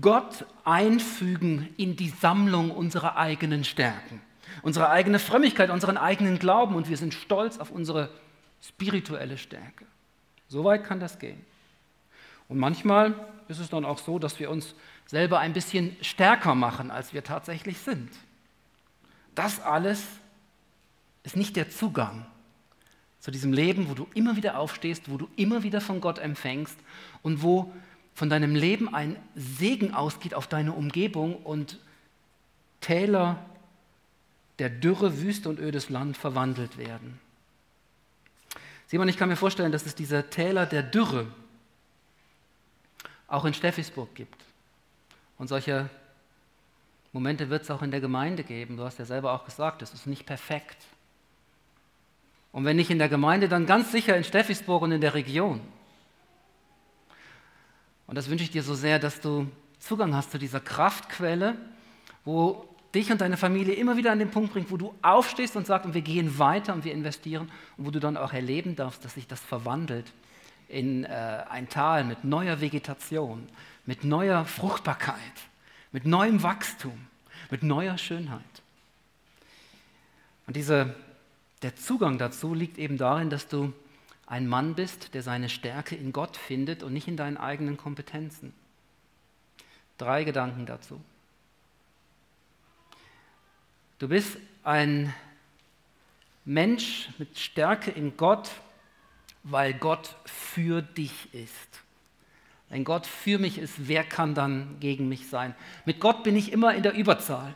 Gott 0.00 0.44
einfügen 0.64 1.72
in 1.76 1.96
die 1.96 2.10
Sammlung 2.10 2.70
unserer 2.70 3.16
eigenen 3.16 3.64
Stärken, 3.64 4.20
unsere 4.62 4.90
eigene 4.90 5.18
Frömmigkeit, 5.18 5.70
unseren 5.70 5.96
eigenen 5.96 6.38
Glauben 6.38 6.74
und 6.74 6.88
wir 6.88 6.96
sind 6.96 7.14
stolz 7.14 7.58
auf 7.58 7.70
unsere 7.70 8.10
spirituelle 8.62 9.38
Stärke. 9.38 9.86
So 10.48 10.64
weit 10.64 10.84
kann 10.84 11.00
das 11.00 11.18
gehen. 11.18 11.44
Und 12.48 12.58
manchmal 12.58 13.14
ist 13.48 13.58
es 13.58 13.70
dann 13.70 13.86
auch 13.86 13.98
so, 13.98 14.18
dass 14.18 14.38
wir 14.38 14.50
uns 14.50 14.74
selber 15.06 15.40
ein 15.40 15.54
bisschen 15.54 15.96
stärker 16.02 16.54
machen, 16.54 16.90
als 16.90 17.14
wir 17.14 17.24
tatsächlich 17.24 17.78
sind. 17.78 18.10
Das 19.34 19.60
alles 19.60 20.04
ist 21.22 21.36
nicht 21.36 21.56
der 21.56 21.70
Zugang 21.70 22.26
zu 23.22 23.30
diesem 23.30 23.52
Leben, 23.52 23.88
wo 23.88 23.94
du 23.94 24.08
immer 24.14 24.34
wieder 24.34 24.58
aufstehst, 24.58 25.08
wo 25.08 25.16
du 25.16 25.28
immer 25.36 25.62
wieder 25.62 25.80
von 25.80 26.00
Gott 26.00 26.18
empfängst 26.18 26.76
und 27.22 27.40
wo 27.40 27.72
von 28.14 28.28
deinem 28.28 28.56
Leben 28.56 28.92
ein 28.92 29.16
Segen 29.36 29.94
ausgeht 29.94 30.34
auf 30.34 30.48
deine 30.48 30.72
Umgebung 30.72 31.36
und 31.36 31.78
Täler 32.80 33.38
der 34.58 34.70
Dürre, 34.70 35.20
Wüste 35.20 35.48
und 35.48 35.60
ödes 35.60 35.88
Land 35.88 36.16
verwandelt 36.16 36.78
werden. 36.78 37.20
Simon, 38.88 39.08
ich 39.08 39.16
kann 39.16 39.28
mir 39.28 39.36
vorstellen, 39.36 39.70
dass 39.70 39.86
es 39.86 39.94
diese 39.94 40.28
Täler 40.28 40.66
der 40.66 40.82
Dürre 40.82 41.28
auch 43.28 43.44
in 43.44 43.54
Steffisburg 43.54 44.12
gibt. 44.16 44.44
Und 45.38 45.46
solche 45.46 45.88
Momente 47.12 47.50
wird 47.50 47.62
es 47.62 47.70
auch 47.70 47.82
in 47.82 47.92
der 47.92 48.00
Gemeinde 48.00 48.42
geben. 48.42 48.76
Du 48.76 48.82
hast 48.82 48.98
ja 48.98 49.04
selber 49.04 49.32
auch 49.32 49.44
gesagt, 49.44 49.80
es 49.80 49.94
ist 49.94 50.08
nicht 50.08 50.26
perfekt. 50.26 50.76
Und 52.52 52.64
wenn 52.64 52.76
nicht 52.76 52.90
in 52.90 52.98
der 52.98 53.08
Gemeinde, 53.08 53.48
dann 53.48 53.66
ganz 53.66 53.90
sicher 53.90 54.16
in 54.16 54.24
Steffisburg 54.24 54.82
und 54.82 54.92
in 54.92 55.00
der 55.00 55.14
Region. 55.14 55.60
Und 58.06 58.16
das 58.16 58.28
wünsche 58.28 58.44
ich 58.44 58.50
dir 58.50 58.62
so 58.62 58.74
sehr, 58.74 58.98
dass 58.98 59.20
du 59.20 59.46
Zugang 59.78 60.14
hast 60.14 60.30
zu 60.30 60.38
dieser 60.38 60.60
Kraftquelle, 60.60 61.56
wo 62.24 62.68
dich 62.94 63.10
und 63.10 63.20
deine 63.20 63.38
Familie 63.38 63.74
immer 63.74 63.96
wieder 63.96 64.12
an 64.12 64.18
den 64.18 64.30
Punkt 64.30 64.52
bringt, 64.52 64.70
wo 64.70 64.76
du 64.76 64.94
aufstehst 65.00 65.56
und 65.56 65.66
sagst, 65.66 65.86
und 65.86 65.94
wir 65.94 66.02
gehen 66.02 66.38
weiter 66.38 66.74
und 66.74 66.84
wir 66.84 66.92
investieren 66.92 67.50
und 67.76 67.86
wo 67.86 67.90
du 67.90 68.00
dann 68.00 68.16
auch 68.18 68.32
erleben 68.32 68.76
darfst, 68.76 69.04
dass 69.04 69.14
sich 69.14 69.26
das 69.26 69.40
verwandelt 69.40 70.12
in 70.68 71.04
äh, 71.04 71.44
ein 71.48 71.68
Tal 71.68 72.04
mit 72.04 72.24
neuer 72.24 72.60
Vegetation, 72.60 73.48
mit 73.86 74.04
neuer 74.04 74.44
Fruchtbarkeit, 74.44 75.16
mit 75.90 76.06
neuem 76.06 76.42
Wachstum, 76.42 77.06
mit 77.50 77.62
neuer 77.62 77.98
Schönheit. 77.98 78.40
Und 80.46 80.56
diese, 80.56 80.94
der 81.62 81.76
Zugang 81.76 82.18
dazu 82.18 82.54
liegt 82.54 82.78
eben 82.78 82.98
darin, 82.98 83.30
dass 83.30 83.48
du 83.48 83.72
ein 84.26 84.46
Mann 84.46 84.74
bist, 84.74 85.14
der 85.14 85.22
seine 85.22 85.48
Stärke 85.48 85.94
in 85.94 86.12
Gott 86.12 86.36
findet 86.36 86.82
und 86.82 86.92
nicht 86.92 87.08
in 87.08 87.16
deinen 87.16 87.36
eigenen 87.36 87.76
Kompetenzen. 87.76 88.52
Drei 89.98 90.24
Gedanken 90.24 90.66
dazu. 90.66 91.00
Du 93.98 94.08
bist 94.08 94.38
ein 94.64 95.14
Mensch 96.44 97.10
mit 97.18 97.38
Stärke 97.38 97.90
in 97.90 98.16
Gott, 98.16 98.50
weil 99.44 99.74
Gott 99.74 100.16
für 100.24 100.82
dich 100.82 101.32
ist. 101.34 101.82
Wenn 102.68 102.84
Gott 102.84 103.06
für 103.06 103.38
mich 103.38 103.58
ist, 103.58 103.86
wer 103.86 104.02
kann 104.02 104.34
dann 104.34 104.80
gegen 104.80 105.08
mich 105.08 105.28
sein? 105.28 105.54
Mit 105.84 106.00
Gott 106.00 106.24
bin 106.24 106.36
ich 106.36 106.52
immer 106.52 106.74
in 106.74 106.82
der 106.82 106.94
Überzahl. 106.94 107.54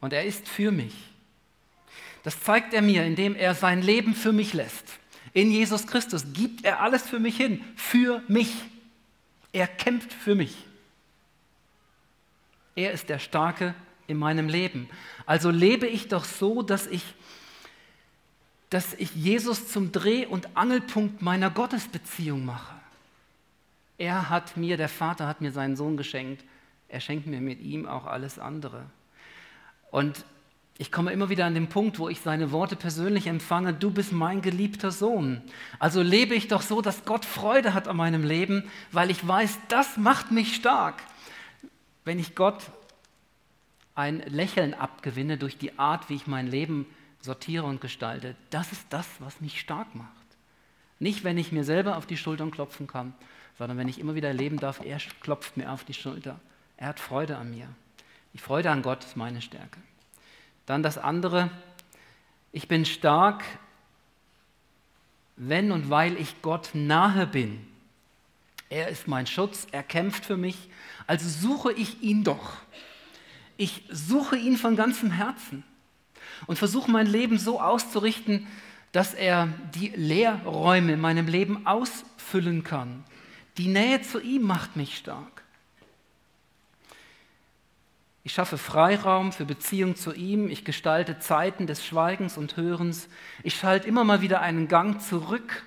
Und 0.00 0.12
er 0.12 0.24
ist 0.24 0.46
für 0.46 0.70
mich. 0.70 1.13
Das 2.24 2.40
zeigt 2.40 2.74
er 2.74 2.82
mir, 2.82 3.04
indem 3.04 3.36
er 3.36 3.54
sein 3.54 3.82
Leben 3.82 4.14
für 4.14 4.32
mich 4.32 4.54
lässt. 4.54 4.98
In 5.34 5.50
Jesus 5.50 5.86
Christus 5.86 6.32
gibt 6.32 6.64
er 6.64 6.80
alles 6.80 7.02
für 7.02 7.20
mich 7.20 7.36
hin, 7.36 7.62
für 7.76 8.22
mich. 8.28 8.52
Er 9.52 9.68
kämpft 9.68 10.12
für 10.12 10.34
mich. 10.34 10.56
Er 12.74 12.92
ist 12.92 13.08
der 13.08 13.18
Starke 13.18 13.74
in 14.06 14.16
meinem 14.16 14.48
Leben. 14.48 14.88
Also 15.26 15.50
lebe 15.50 15.86
ich 15.86 16.08
doch 16.08 16.24
so, 16.24 16.62
dass 16.62 16.86
ich, 16.86 17.02
dass 18.70 18.94
ich 18.94 19.14
Jesus 19.14 19.68
zum 19.68 19.92
Dreh- 19.92 20.26
und 20.26 20.56
Angelpunkt 20.56 21.20
meiner 21.20 21.50
Gottesbeziehung 21.50 22.44
mache. 22.44 22.74
Er 23.98 24.30
hat 24.30 24.56
mir, 24.56 24.76
der 24.76 24.88
Vater 24.88 25.26
hat 25.26 25.40
mir 25.40 25.52
seinen 25.52 25.76
Sohn 25.76 25.96
geschenkt. 25.96 26.42
Er 26.88 27.00
schenkt 27.00 27.26
mir 27.26 27.40
mit 27.40 27.60
ihm 27.60 27.86
auch 27.86 28.06
alles 28.06 28.38
andere. 28.38 28.86
Und 29.90 30.24
ich 30.76 30.90
komme 30.90 31.12
immer 31.12 31.28
wieder 31.28 31.46
an 31.46 31.54
den 31.54 31.68
Punkt, 31.68 32.00
wo 32.00 32.08
ich 32.08 32.20
seine 32.20 32.50
Worte 32.50 32.74
persönlich 32.74 33.28
empfange, 33.28 33.74
du 33.74 33.92
bist 33.92 34.10
mein 34.12 34.42
geliebter 34.42 34.90
Sohn. 34.90 35.40
Also 35.78 36.02
lebe 36.02 36.34
ich 36.34 36.48
doch 36.48 36.62
so, 36.62 36.80
dass 36.80 37.04
Gott 37.04 37.24
Freude 37.24 37.74
hat 37.74 37.86
an 37.86 37.96
meinem 37.96 38.24
Leben, 38.24 38.64
weil 38.90 39.10
ich 39.10 39.26
weiß, 39.26 39.58
das 39.68 39.96
macht 39.96 40.32
mich 40.32 40.56
stark. 40.56 41.00
Wenn 42.04 42.18
ich 42.18 42.34
Gott 42.34 42.64
ein 43.94 44.18
Lächeln 44.26 44.74
abgewinne 44.74 45.38
durch 45.38 45.56
die 45.56 45.78
Art, 45.78 46.10
wie 46.10 46.16
ich 46.16 46.26
mein 46.26 46.48
Leben 46.48 46.86
sortiere 47.20 47.64
und 47.64 47.80
gestalte, 47.80 48.34
das 48.50 48.72
ist 48.72 48.86
das, 48.90 49.06
was 49.20 49.40
mich 49.40 49.60
stark 49.60 49.94
macht. 49.94 50.10
Nicht, 50.98 51.22
wenn 51.22 51.38
ich 51.38 51.52
mir 51.52 51.62
selber 51.62 51.96
auf 51.96 52.06
die 52.06 52.16
Schultern 52.16 52.50
klopfen 52.50 52.88
kann, 52.88 53.14
sondern 53.58 53.78
wenn 53.78 53.88
ich 53.88 54.00
immer 54.00 54.16
wieder 54.16 54.28
erleben 54.28 54.58
darf, 54.58 54.80
er 54.84 54.98
klopft 55.20 55.56
mir 55.56 55.70
auf 55.70 55.84
die 55.84 55.94
Schulter. 55.94 56.40
Er 56.76 56.88
hat 56.88 56.98
Freude 56.98 57.36
an 57.36 57.52
mir. 57.52 57.68
Die 58.32 58.38
Freude 58.38 58.70
an 58.70 58.82
Gott 58.82 59.04
ist 59.04 59.16
meine 59.16 59.40
Stärke. 59.40 59.78
Dann 60.66 60.82
das 60.82 60.98
andere, 60.98 61.50
ich 62.52 62.68
bin 62.68 62.84
stark, 62.84 63.44
wenn 65.36 65.72
und 65.72 65.90
weil 65.90 66.16
ich 66.16 66.42
Gott 66.42 66.70
nahe 66.74 67.26
bin. 67.26 67.66
Er 68.70 68.88
ist 68.88 69.08
mein 69.08 69.26
Schutz, 69.26 69.66
er 69.72 69.82
kämpft 69.82 70.24
für 70.24 70.36
mich, 70.36 70.68
also 71.06 71.28
suche 71.28 71.72
ich 71.72 72.02
ihn 72.02 72.24
doch. 72.24 72.54
Ich 73.56 73.84
suche 73.90 74.36
ihn 74.36 74.56
von 74.56 74.74
ganzem 74.74 75.10
Herzen 75.10 75.62
und 76.46 76.58
versuche 76.58 76.90
mein 76.90 77.06
Leben 77.06 77.38
so 77.38 77.60
auszurichten, 77.60 78.46
dass 78.92 79.14
er 79.14 79.48
die 79.74 79.88
Leerräume 79.88 80.94
in 80.94 81.00
meinem 81.00 81.26
Leben 81.26 81.66
ausfüllen 81.66 82.64
kann. 82.64 83.04
Die 83.58 83.68
Nähe 83.68 84.02
zu 84.02 84.20
ihm 84.20 84.42
macht 84.42 84.76
mich 84.76 84.96
stark. 84.96 85.43
Ich 88.24 88.32
schaffe 88.32 88.58
Freiraum 88.58 89.32
für 89.32 89.44
Beziehung 89.44 89.94
zu 89.94 90.12
ihm. 90.12 90.48
Ich 90.48 90.64
gestalte 90.64 91.20
Zeiten 91.20 91.66
des 91.66 91.84
Schweigens 91.84 92.36
und 92.36 92.56
Hörens. 92.56 93.08
Ich 93.42 93.54
schalte 93.54 93.86
immer 93.86 94.02
mal 94.02 94.22
wieder 94.22 94.40
einen 94.40 94.66
Gang 94.66 95.00
zurück 95.00 95.64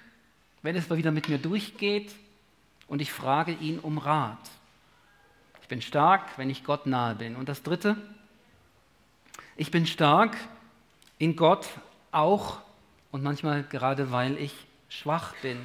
wenn 0.68 0.76
es 0.76 0.90
mal 0.90 0.98
wieder 0.98 1.12
mit 1.12 1.30
mir 1.30 1.38
durchgeht 1.38 2.14
und 2.88 3.02
ich 3.02 3.14
frage 3.14 3.54
ihn 3.54 3.80
um 3.80 3.98
Rat. 3.98 4.38
Ich 5.62 5.70
bin 5.70 5.82
stark, 5.82 6.38
wenn 6.38 6.50
ich 6.50 6.66
Gott 6.66 6.86
nahe 6.86 7.16
bin. 7.16 7.38
Und 7.38 7.48
das 7.48 7.64
Dritte, 7.64 7.96
ich 9.56 9.72
bin 9.72 9.88
stark 9.88 10.36
in 11.20 11.38
Gott 11.38 11.70
auch 12.12 12.60
und 13.12 13.24
manchmal 13.24 13.64
gerade, 13.64 14.12
weil 14.12 14.38
ich 14.38 14.54
schwach 14.90 15.34
bin. 15.42 15.58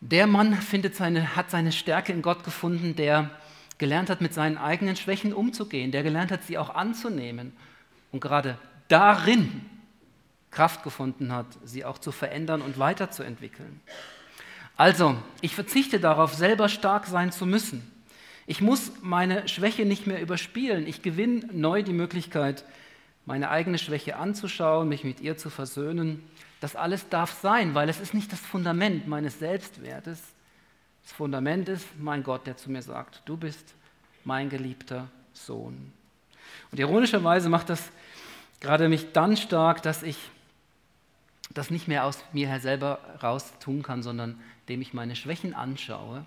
Der 0.00 0.28
Mann 0.28 0.54
findet 0.54 0.94
seine, 0.94 1.34
hat 1.34 1.50
seine 1.50 1.72
Stärke 1.72 2.12
in 2.12 2.22
Gott 2.22 2.44
gefunden, 2.44 2.94
der 2.94 3.28
gelernt 3.78 4.10
hat, 4.10 4.20
mit 4.20 4.34
seinen 4.34 4.58
eigenen 4.58 4.96
Schwächen 4.96 5.32
umzugehen, 5.32 5.90
der 5.90 6.02
gelernt 6.02 6.30
hat, 6.30 6.44
sie 6.44 6.58
auch 6.58 6.74
anzunehmen 6.74 7.52
und 8.12 8.20
gerade 8.20 8.58
darin 8.88 9.64
Kraft 10.50 10.84
gefunden 10.84 11.32
hat, 11.32 11.46
sie 11.64 11.84
auch 11.84 11.98
zu 11.98 12.12
verändern 12.12 12.62
und 12.62 12.78
weiterzuentwickeln. 12.78 13.80
Also, 14.76 15.16
ich 15.40 15.54
verzichte 15.54 16.00
darauf, 16.00 16.34
selber 16.34 16.68
stark 16.68 17.06
sein 17.06 17.32
zu 17.32 17.46
müssen. 17.46 17.90
Ich 18.46 18.60
muss 18.60 18.92
meine 19.00 19.48
Schwäche 19.48 19.84
nicht 19.84 20.06
mehr 20.06 20.20
überspielen. 20.20 20.86
Ich 20.86 21.02
gewinne 21.02 21.46
neu 21.52 21.82
die 21.82 21.92
Möglichkeit, 21.92 22.64
meine 23.24 23.50
eigene 23.50 23.78
Schwäche 23.78 24.16
anzuschauen, 24.16 24.88
mich 24.88 25.02
mit 25.02 25.20
ihr 25.20 25.36
zu 25.36 25.48
versöhnen. 25.48 26.22
Das 26.60 26.76
alles 26.76 27.08
darf 27.08 27.40
sein, 27.40 27.74
weil 27.74 27.88
es 27.88 28.00
ist 28.00 28.14
nicht 28.14 28.32
das 28.32 28.40
Fundament 28.40 29.06
meines 29.08 29.38
Selbstwertes. 29.38 30.33
Das 31.04 31.12
Fundament 31.12 31.68
ist 31.68 31.86
mein 31.98 32.22
Gott, 32.22 32.46
der 32.46 32.56
zu 32.56 32.70
mir 32.70 32.82
sagt, 32.82 33.22
du 33.26 33.36
bist 33.36 33.74
mein 34.24 34.48
geliebter 34.48 35.08
Sohn. 35.32 35.92
Und 36.72 36.80
ironischerweise 36.80 37.48
macht 37.48 37.68
das 37.68 37.90
gerade 38.60 38.88
mich 38.88 39.12
dann 39.12 39.36
stark, 39.36 39.82
dass 39.82 40.02
ich 40.02 40.16
das 41.52 41.70
nicht 41.70 41.88
mehr 41.88 42.04
aus 42.04 42.18
mir 42.32 42.58
selber 42.58 42.98
raus 43.22 43.52
tun 43.60 43.82
kann, 43.82 44.02
sondern 44.02 44.40
dem 44.68 44.80
ich 44.80 44.94
meine 44.94 45.14
Schwächen 45.14 45.54
anschaue 45.54 46.24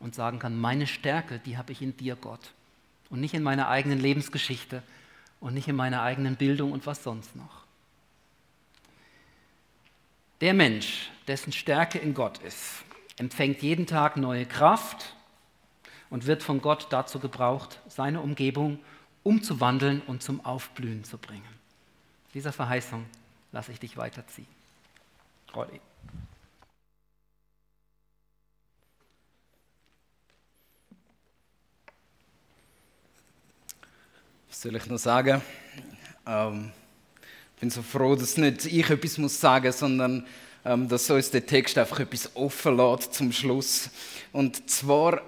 und 0.00 0.14
sagen 0.14 0.38
kann, 0.38 0.58
meine 0.58 0.86
Stärke, 0.86 1.38
die 1.38 1.58
habe 1.58 1.72
ich 1.72 1.82
in 1.82 1.96
dir, 1.96 2.16
Gott. 2.16 2.52
Und 3.10 3.20
nicht 3.20 3.34
in 3.34 3.42
meiner 3.42 3.68
eigenen 3.68 4.00
Lebensgeschichte 4.00 4.82
und 5.38 5.52
nicht 5.52 5.68
in 5.68 5.76
meiner 5.76 6.00
eigenen 6.00 6.36
Bildung 6.36 6.72
und 6.72 6.86
was 6.86 7.04
sonst 7.04 7.36
noch. 7.36 7.62
Der 10.40 10.54
Mensch, 10.54 11.10
dessen 11.28 11.52
Stärke 11.52 11.98
in 11.98 12.14
Gott 12.14 12.38
ist, 12.38 12.84
empfängt 13.18 13.62
jeden 13.62 13.86
Tag 13.86 14.16
neue 14.16 14.46
Kraft 14.46 15.14
und 16.10 16.26
wird 16.26 16.42
von 16.42 16.60
Gott 16.60 16.88
dazu 16.90 17.18
gebraucht, 17.18 17.80
seine 17.88 18.20
Umgebung 18.20 18.78
umzuwandeln 19.22 20.02
und 20.02 20.22
zum 20.22 20.44
Aufblühen 20.44 21.04
zu 21.04 21.18
bringen. 21.18 21.42
Dieser 22.34 22.52
Verheißung 22.52 23.06
lasse 23.52 23.72
ich 23.72 23.80
dich 23.80 23.96
weiterziehen. 23.96 24.46
Rolli. 25.54 25.80
Was 34.48 34.60
soll 34.62 34.76
ich 34.76 34.86
noch 34.86 34.98
sagen? 34.98 35.42
Ähm, 36.26 36.72
ich 37.54 37.60
bin 37.60 37.70
so 37.70 37.82
froh, 37.82 38.16
dass 38.16 38.36
nicht 38.36 38.66
ich 38.66 38.90
etwas 38.90 39.18
muss 39.18 39.40
sagen 39.40 39.66
muss, 39.66 39.78
sondern 39.78 40.26
dass 40.64 41.10
uns 41.10 41.30
der 41.30 41.44
Text 41.44 41.76
einfach 41.76 42.00
etwas 42.00 42.30
offen 42.34 42.76
lässt 42.76 43.14
zum 43.14 43.32
Schluss. 43.32 43.90
Und 44.32 44.70
zwar 44.70 45.20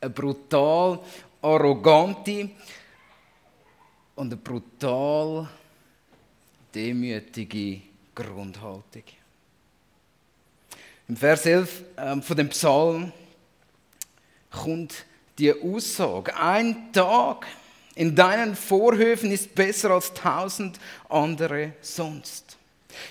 eine 0.00 0.10
brutal 0.10 1.00
arrogante 1.42 2.50
und 4.14 4.26
eine 4.26 4.36
brutal 4.36 5.48
demütige 6.74 7.82
Grundhaltung. 8.14 9.04
Im 11.08 11.16
Vers 11.16 11.46
11 11.46 11.84
ähm, 11.98 12.22
von 12.22 12.36
dem 12.36 12.48
Psalm 12.48 13.12
kommt 14.50 15.04
die 15.38 15.52
Aussage, 15.52 16.34
ein 16.36 16.92
Tag 16.92 17.46
in 17.94 18.14
deinen 18.14 18.56
Vorhöfen 18.56 19.30
ist 19.30 19.54
besser 19.54 19.90
als 19.90 20.12
tausend 20.12 20.78
andere 21.08 21.72
sonst. 21.80 22.56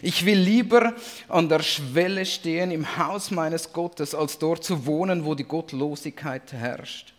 Ich 0.01 0.25
will 0.25 0.39
lieber 0.39 0.93
an 1.27 1.49
der 1.49 1.61
Schwelle 1.61 2.25
stehen 2.25 2.71
im 2.71 2.97
Haus 2.97 3.31
meines 3.31 3.71
Gottes, 3.73 4.13
als 4.15 4.37
dort 4.37 4.63
zu 4.63 4.85
wohnen, 4.85 5.25
wo 5.25 5.35
die 5.35 5.43
Gottlosigkeit 5.43 6.51
herrscht. 6.53 7.13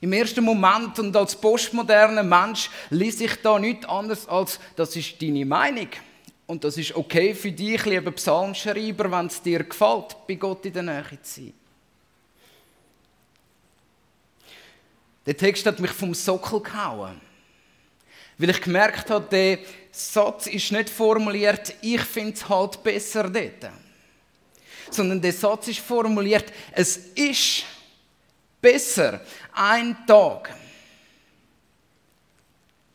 Im 0.00 0.12
ersten 0.12 0.44
Moment 0.44 0.98
und 0.98 1.16
als 1.16 1.36
postmoderner 1.36 2.24
Mensch 2.24 2.70
lese 2.90 3.24
ich 3.24 3.36
da 3.36 3.58
nichts 3.58 3.86
anderes 3.86 4.28
als, 4.28 4.58
das 4.74 4.96
ist 4.96 5.22
deine 5.22 5.46
Meinung. 5.46 5.88
Und 6.46 6.64
das 6.64 6.76
ist 6.76 6.96
okay 6.96 7.34
für 7.34 7.52
dich, 7.52 7.84
lieber 7.84 8.10
Psalmschreiber, 8.10 9.10
wenn 9.10 9.26
es 9.26 9.40
dir 9.40 9.62
gefällt, 9.62 10.16
bei 10.26 10.34
Gott 10.34 10.66
in 10.66 10.72
der 10.72 10.82
Nähe 10.82 11.22
zu 11.22 11.40
sein. 11.40 11.52
Der 15.24 15.36
Text 15.36 15.64
hat 15.66 15.78
mich 15.78 15.92
vom 15.92 16.14
Sockel 16.14 16.60
gehauen. 16.60 17.20
Weil 18.38 18.50
ich 18.50 18.60
gemerkt 18.60 19.10
habe, 19.10 19.26
der 19.30 19.58
Satz 19.90 20.46
ist 20.46 20.72
nicht 20.72 20.88
formuliert, 20.88 21.74
ich 21.82 22.00
finde 22.00 22.32
es 22.32 22.48
halt 22.48 22.82
besser 22.82 23.28
dort. 23.28 23.70
Sondern 24.90 25.20
der 25.20 25.32
Satz 25.32 25.68
ist 25.68 25.80
formuliert, 25.80 26.52
es 26.72 26.96
ist 27.14 27.64
besser, 28.60 29.20
ein 29.52 30.06
Tag 30.06 30.54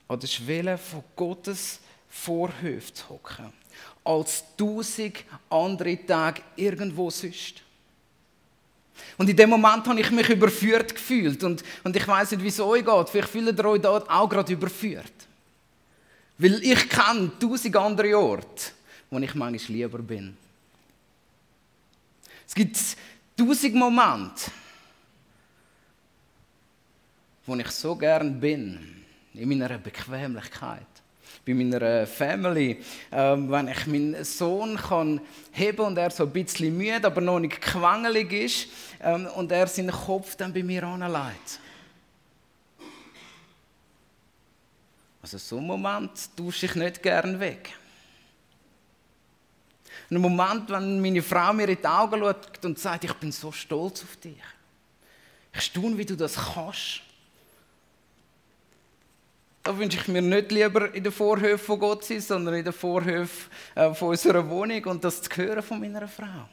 an 0.07 0.19
der 0.19 0.27
Schwelle 0.27 0.77
von 0.77 1.03
Gottes 1.15 1.79
Vorhöfe 2.09 2.93
zu 2.93 3.09
hocken, 3.09 3.53
als 4.03 4.43
tausend 4.55 5.23
andere 5.49 6.05
Tage 6.05 6.41
irgendwo 6.55 7.09
sonst. 7.09 7.61
Und 9.17 9.29
in 9.29 9.35
dem 9.35 9.49
Moment 9.49 9.87
habe 9.87 9.99
ich 9.99 10.11
mich 10.11 10.29
überführt 10.29 10.93
gefühlt. 10.93 11.43
Und, 11.43 11.63
und 11.83 11.95
ich 11.95 12.07
weiß 12.07 12.31
nicht, 12.31 12.43
wie 12.43 12.49
es 12.49 12.59
euch 12.59 12.85
geht. 12.85 13.09
Vielleicht 13.09 13.29
fühlt 13.29 13.57
ihr 13.57 13.65
euch 13.65 13.81
dort 13.81 14.09
auch 14.09 14.29
gerade 14.29 14.53
überführt. 14.53 15.11
Weil 16.37 16.63
ich 16.63 16.87
kenne 16.87 17.31
tausend 17.39 17.75
andere 17.75 18.17
Orte, 18.17 18.71
wo 19.09 19.17
ich 19.17 19.33
manchmal 19.33 19.77
lieber 19.77 19.99
bin. 19.99 20.37
Es 22.47 22.53
gibt 22.53 22.77
tausend 23.35 23.75
Momente, 23.75 24.51
wo 27.45 27.55
ich 27.55 27.71
so 27.71 27.95
gern 27.95 28.39
bin, 28.39 29.03
in 29.33 29.49
meiner 29.49 29.77
Bequemlichkeit, 29.79 30.85
bei 31.47 31.53
meiner 31.53 32.05
Family, 32.05 32.83
ähm, 33.11 33.49
wenn 33.49 33.69
ich 33.69 33.87
meinen 33.87 34.23
Sohn 34.25 34.75
kann 34.75 35.21
heben 35.51 35.79
und 35.79 35.97
er 35.97 36.11
so 36.11 36.23
ein 36.23 36.31
bisschen 36.31 36.77
müde, 36.77 37.07
aber 37.07 37.21
noch 37.21 37.39
nicht 37.39 37.61
quengelig 37.61 38.33
ist 38.33 38.67
ähm, 39.01 39.27
und 39.27 39.51
er 39.51 39.67
seinen 39.67 39.91
Kopf 39.91 40.35
dann 40.35 40.53
bei 40.53 40.61
mir 40.61 40.83
anlegt. 40.83 41.59
Also 45.21 45.37
so 45.37 45.57
einen 45.57 45.67
Moment 45.67 46.11
tausche 46.35 46.65
ich 46.65 46.75
nicht 46.75 47.01
gern 47.01 47.39
weg. 47.39 47.73
Ein 50.09 50.21
Moment, 50.21 50.69
wenn 50.69 51.01
meine 51.01 51.21
Frau 51.21 51.53
mir 51.53 51.67
in 51.67 51.77
die 51.77 51.87
Augen 51.87 52.19
schaut 52.19 52.65
und 52.65 52.79
sagt, 52.79 53.03
ich 53.05 53.13
bin 53.13 53.31
so 53.31 53.51
stolz 53.51 54.03
auf 54.03 54.15
dich. 54.17 54.41
Ich 55.53 55.61
staune, 55.61 55.97
wie 55.97 56.05
du 56.05 56.15
das 56.15 56.35
kannst. 56.35 57.01
Da 59.67 59.77
wünsche 59.77 59.97
ich 59.97 60.07
mir 60.07 60.21
nicht 60.21 60.49
lieber 60.53 60.95
in 60.95 61.03
den 61.03 61.11
Vorhöfen 61.11 61.65
von 61.65 61.77
Gott 61.77 62.05
sein, 62.05 62.21
sondern 62.21 62.53
in 62.53 62.63
den 62.63 62.71
Vorhöfen 62.71 63.51
äh, 63.75 63.93
von 63.93 64.07
unserer 64.11 64.49
Wohnung 64.49 64.81
und 64.85 65.03
das 65.03 65.21
zu 65.21 65.29
hören 65.35 65.61
von 65.61 65.77
meiner 65.77 66.07
Frau. 66.07 66.47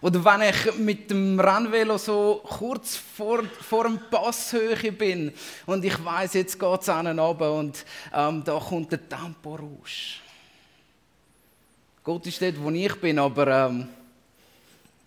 Oder 0.00 0.24
wenn 0.24 0.48
ich 0.48 0.74
mit 0.80 1.12
dem 1.12 1.38
Rennvelo 1.38 1.96
so 1.96 2.42
kurz 2.44 2.96
vor, 2.96 3.44
vor 3.44 3.84
dem 3.84 4.00
Passhöhe 4.10 4.90
bin 4.90 5.32
und 5.64 5.84
ich 5.84 6.04
weiß, 6.04 6.34
jetzt 6.34 6.58
geht 6.58 6.80
es 6.80 6.88
einen 6.88 7.20
runter 7.20 7.52
und 7.52 7.84
ähm, 8.12 8.42
da 8.42 8.58
kommt 8.58 8.90
der 8.90 9.08
Temporausch. 9.08 10.20
Gott 12.02 12.26
ist 12.26 12.42
dort, 12.42 12.60
wo 12.60 12.70
ich 12.70 12.96
bin, 12.96 13.20
aber 13.20 13.46
ähm, 13.46 13.88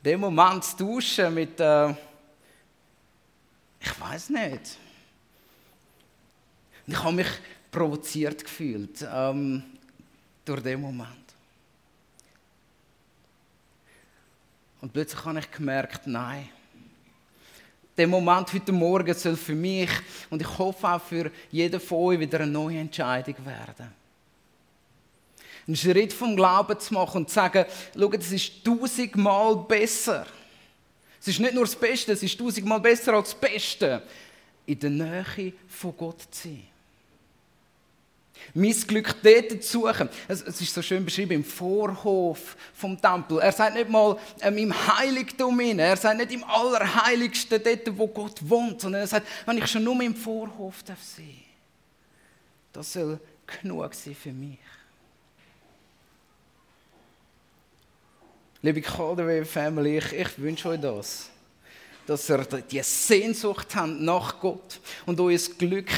dem 0.06 0.22
Moment 0.22 0.64
zu 0.64 0.78
tauschen 0.78 1.34
mit, 1.34 1.60
äh, 1.60 1.90
ich 3.82 4.00
weiß 4.00 4.30
nicht, 4.30 4.78
und 6.88 6.94
ich 6.94 7.04
habe 7.04 7.16
mich 7.16 7.28
provoziert 7.72 8.44
gefühlt 8.44 9.06
ähm, 9.12 9.64
durch 10.44 10.62
den 10.62 10.82
Moment. 10.82 11.10
Und 14.82 14.92
plötzlich 14.92 15.24
habe 15.24 15.40
ich 15.40 15.52
gemerkt, 15.52 16.08
nein, 16.08 16.50
der 17.98 18.08
Moment 18.08 18.52
heute 18.52 18.72
Morgen 18.72 19.14
soll 19.14 19.36
für 19.36 19.54
mich 19.54 19.90
und 20.30 20.42
ich 20.42 20.58
hoffe 20.58 20.88
auch 20.88 21.02
für 21.02 21.32
jeden 21.52 21.80
von 21.80 21.98
euch 22.00 22.20
wieder 22.20 22.40
eine 22.40 22.52
neue 22.52 22.80
Entscheidung 22.80 23.36
werden. 23.46 23.94
Einen 25.68 25.76
Schritt 25.76 26.12
vom 26.12 26.36
Glauben 26.36 26.80
zu 26.80 26.94
machen 26.96 27.18
und 27.18 27.30
zu 27.30 27.36
sagen, 27.36 27.66
schau, 27.96 28.08
das 28.10 28.32
ist 28.32 28.64
tausendmal 28.64 29.56
besser. 29.58 30.26
Es 31.20 31.28
ist 31.28 31.40
nicht 31.40 31.54
nur 31.54 31.66
das 31.66 31.76
Beste, 31.76 32.14
es 32.14 32.24
ist 32.24 32.40
tausendmal 32.40 32.80
besser 32.80 33.14
als 33.14 33.30
das 33.30 33.40
Beste, 33.40 34.02
in 34.66 34.80
der 34.80 34.90
Nähe 34.90 35.54
von 35.68 35.96
Gott 35.96 36.22
zu 36.32 36.48
sein. 36.48 36.71
Mein 38.54 38.74
Glück 38.88 39.16
dort 39.24 39.64
zu 39.64 39.82
suchen. 39.82 40.10
Es, 40.28 40.42
ist 40.42 40.74
so 40.74 40.82
schön 40.82 41.06
beschrieben 41.06 41.34
im 41.34 41.44
Vorhof 41.44 42.56
vom 42.74 43.00
Tempel. 43.00 43.40
Er 43.40 43.52
sagt 43.52 43.76
nicht 43.76 43.90
mal 43.90 44.18
ähm, 44.42 44.58
im 44.58 44.98
Heiligtum 44.98 45.60
rein. 45.60 45.80
Er 45.80 45.98
sagt 45.98 46.18
nicht 46.18 46.32
im 46.32 46.44
Allerheiligsten, 46.44 47.62
dort, 47.64 47.98
wo 47.98 48.08
Gott 48.08 48.38
wohnt. 48.42 48.82
Sondern 48.82 49.02
er 49.02 49.08
sagt, 49.08 49.28
wenn 49.46 49.58
ich 49.58 49.68
schon 49.68 49.84
nur 49.84 50.02
im 50.02 50.16
Vorhof 50.16 50.84
darf 50.84 51.02
sehen 51.02 51.52
das 52.74 52.94
soll 52.94 53.20
genug 53.62 53.94
sein 53.94 54.16
für 54.16 54.32
mich. 54.32 54.58
Liebe 58.62 58.82
Calderway 58.82 59.44
Family, 59.44 59.98
ich, 59.98 60.14
ich 60.14 60.40
wünsche 60.40 60.70
euch 60.70 60.80
das. 60.80 61.30
Dass 62.06 62.30
ihr 62.30 62.44
die 62.70 62.82
Sehnsucht 62.82 63.76
habt 63.76 64.00
nach 64.00 64.40
Gott 64.40 64.80
und 65.06 65.20
euer 65.20 65.40
Glück 65.58 65.90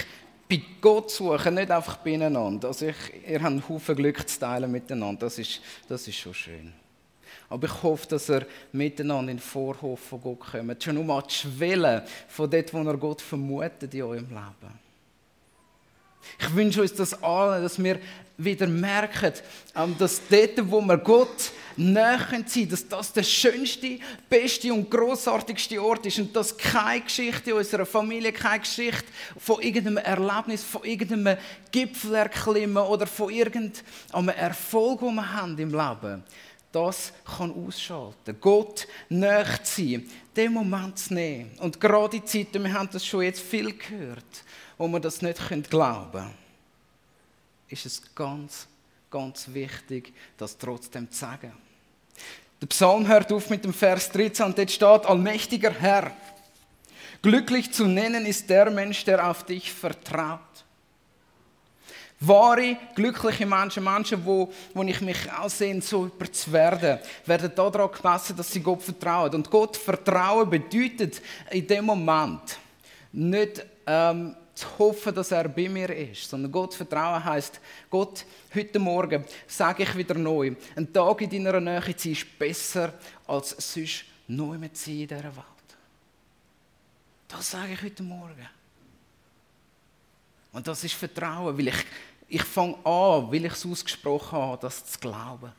bei 0.58 0.62
Gott 0.82 1.12
suchen, 1.12 1.56
nicht 1.56 1.72
einfach 1.72 1.98
beieinander. 1.98 2.68
Also 2.68 2.88
ich, 2.88 2.96
ihr 3.28 3.42
habt 3.42 3.52
einen 3.52 3.68
Haufen 3.68 3.96
Glück 3.96 4.28
zu 4.28 4.40
teilen 4.40 4.72
miteinander, 4.72 5.26
das 5.26 5.40
ist, 5.40 5.62
das 5.88 6.08
ist 6.08 6.16
schon 6.16 6.34
schön. 6.34 6.74
Aber 7.50 7.68
ich 7.68 7.84
hoffe, 7.84 8.08
dass 8.08 8.30
ihr 8.30 8.46
miteinander 8.72 9.32
in 9.32 9.38
den 9.38 9.44
Vorhof 9.44 10.00
von 10.00 10.22
Gott 10.22 10.40
kommt. 10.40 10.84
Schon 10.84 10.96
nur 10.96 11.04
mal 11.04 11.22
die 11.22 11.34
Schwelle 11.34 12.06
von 12.28 12.50
dort, 12.50 12.74
wo 12.74 12.82
ihr 12.82 12.98
Gott 12.98 13.22
vermutet 13.22 13.94
in 13.94 14.02
eurem 14.04 14.30
Leben. 14.30 14.80
Ich 16.40 16.56
wünsche 16.56 16.82
uns 16.82 16.94
das 16.94 17.22
allen, 17.22 17.64
dass 17.64 17.82
wir 17.82 18.00
wieder 18.38 18.68
merken, 18.68 19.34
ähm, 19.76 19.96
dass 19.98 20.22
dort, 20.30 20.70
wo 20.70 20.82
wir 20.82 20.98
Gott 20.98 21.52
näher 21.76 22.20
sind, 22.46 22.72
dass 22.72 22.88
das 22.88 23.14
der 23.14 23.24
schönste, 23.24 24.00
beste 24.30 24.74
und 24.74 24.90
großartigste 24.90 25.82
Ort 25.82 26.06
ist 26.06 26.20
und 26.20 26.36
dass 26.36 26.58
keine 26.58 27.02
Geschichte 27.02 27.56
unserer 27.56 27.86
Familie, 27.86 28.32
keine 28.32 28.60
Geschichte 28.60 29.06
von 29.38 29.62
irgendeinem 29.62 29.98
Erlebnis, 29.98 30.64
von 30.64 30.84
irgendeinem 30.84 31.38
Gipfel 31.72 32.16
erklimmen 32.16 32.84
oder 32.84 33.08
von 33.08 33.32
irgendeinem 33.32 34.30
Erfolg, 34.30 35.00
den 35.00 35.16
wir 35.16 35.34
haben 35.34 35.58
im 35.58 35.72
Leben, 35.72 36.24
das 36.72 37.14
kann 37.38 37.54
ausschalten. 37.54 38.36
Gott 38.42 38.88
näher 39.10 39.46
sein, 39.62 40.10
den 40.36 40.54
Moment 40.54 40.98
zu 40.98 41.14
nehmen. 41.14 41.52
Und 41.60 41.80
gerade 41.80 42.18
in 42.18 42.26
Zeiten, 42.26 42.64
wir 42.64 42.74
haben 42.74 42.90
das 42.92 43.06
schon 43.06 43.22
jetzt 43.22 43.42
viel 43.42 43.78
gehört, 43.78 44.44
wo 44.78 44.88
wir 44.88 45.00
das 45.00 45.22
nicht 45.22 45.40
glauben 45.70 46.12
können, 46.12 46.34
ist 47.70 47.86
es 47.86 48.16
ganz, 48.16 48.68
ganz 49.10 49.48
wichtig, 49.54 50.14
das 50.38 50.58
trotzdem 50.58 51.10
zu 51.10 51.18
sagen. 51.20 51.54
Der 52.62 52.68
Psalm 52.68 53.08
hört 53.08 53.32
auf 53.32 53.50
mit 53.50 53.66
dem 53.66 53.74
Vers 53.74 54.10
13 54.12 54.46
und 54.46 54.58
dort 54.58 54.72
steht, 54.72 55.06
allmächtiger 55.06 55.72
Herr, 55.72 56.12
glücklich 57.22 57.74
zu 57.74 57.86
nennen 57.86 58.26
ist 58.26 58.50
der 58.50 58.72
Mensch, 58.72 59.04
der 59.04 59.30
auf 59.30 59.44
dich 59.44 59.72
vertraut. 59.72 60.40
Wahre, 62.20 62.78
glückliche 62.96 63.46
Menschen, 63.46 63.84
Menschen, 63.84 64.26
wo, 64.26 64.52
wo 64.74 64.84
ich 64.84 65.02
mich 65.02 65.30
aussehen, 65.34 65.82
so 65.82 66.06
über 66.06 66.32
zu 66.32 66.54
werden, 66.54 67.00
werden 67.26 67.52
daran 67.54 67.90
gemessen, 67.92 68.38
dass 68.38 68.50
sie 68.50 68.62
Gott 68.62 68.82
vertrauen. 68.82 69.36
Und 69.36 69.50
Gott 69.50 69.76
vertrauen 69.76 70.50
bedeutet 70.50 71.22
in 71.52 71.68
dem 71.68 71.86
Moment 71.86 72.60
nicht 73.12 73.66
ähm, 73.86 74.38
zu 74.54 74.68
hoffen, 74.78 75.16
dass 75.16 75.32
er 75.32 75.48
bei 75.50 75.68
mir 75.68 75.90
ist, 75.90 76.30
sondern 76.30 76.52
Gott 76.52 76.74
vertrauen 76.76 77.24
heißt, 77.24 77.60
Gott, 77.90 78.26
heute 78.54 78.80
Morgen 78.80 79.26
sage 79.48 79.84
ich 79.84 79.98
wieder 79.98 80.16
neu, 80.16 80.56
ein 80.76 80.94
Tag 80.94 81.22
in 81.22 81.30
deiner 81.30 81.60
Nähe 81.60 81.96
zu 81.96 82.04
sein 82.04 82.12
ist 82.14 82.40
besser 82.40 82.94
als 83.28 83.50
sonst 83.50 84.06
neu 84.28 84.58
mit 84.58 84.78
sein 84.78 85.02
in 85.02 85.08
dieser 85.08 85.24
Welt. 85.24 85.46
Das 87.28 87.50
sage 87.50 87.74
ich 87.74 87.82
heute 87.82 88.04
Morgen. 88.04 88.48
Und 90.52 90.68
das 90.68 90.84
ist 90.84 90.94
Vertrauen, 90.94 91.58
weil 91.58 91.70
ich, 91.70 91.86
ich 92.28 92.44
fange 92.44 92.76
an, 92.86 93.32
weil 93.32 93.46
ich 93.46 93.54
es 93.54 93.66
ausgesprochen 93.66 94.38
habe, 94.38 94.62
das 94.62 94.86
zu 94.86 95.00
glauben. 95.00 95.52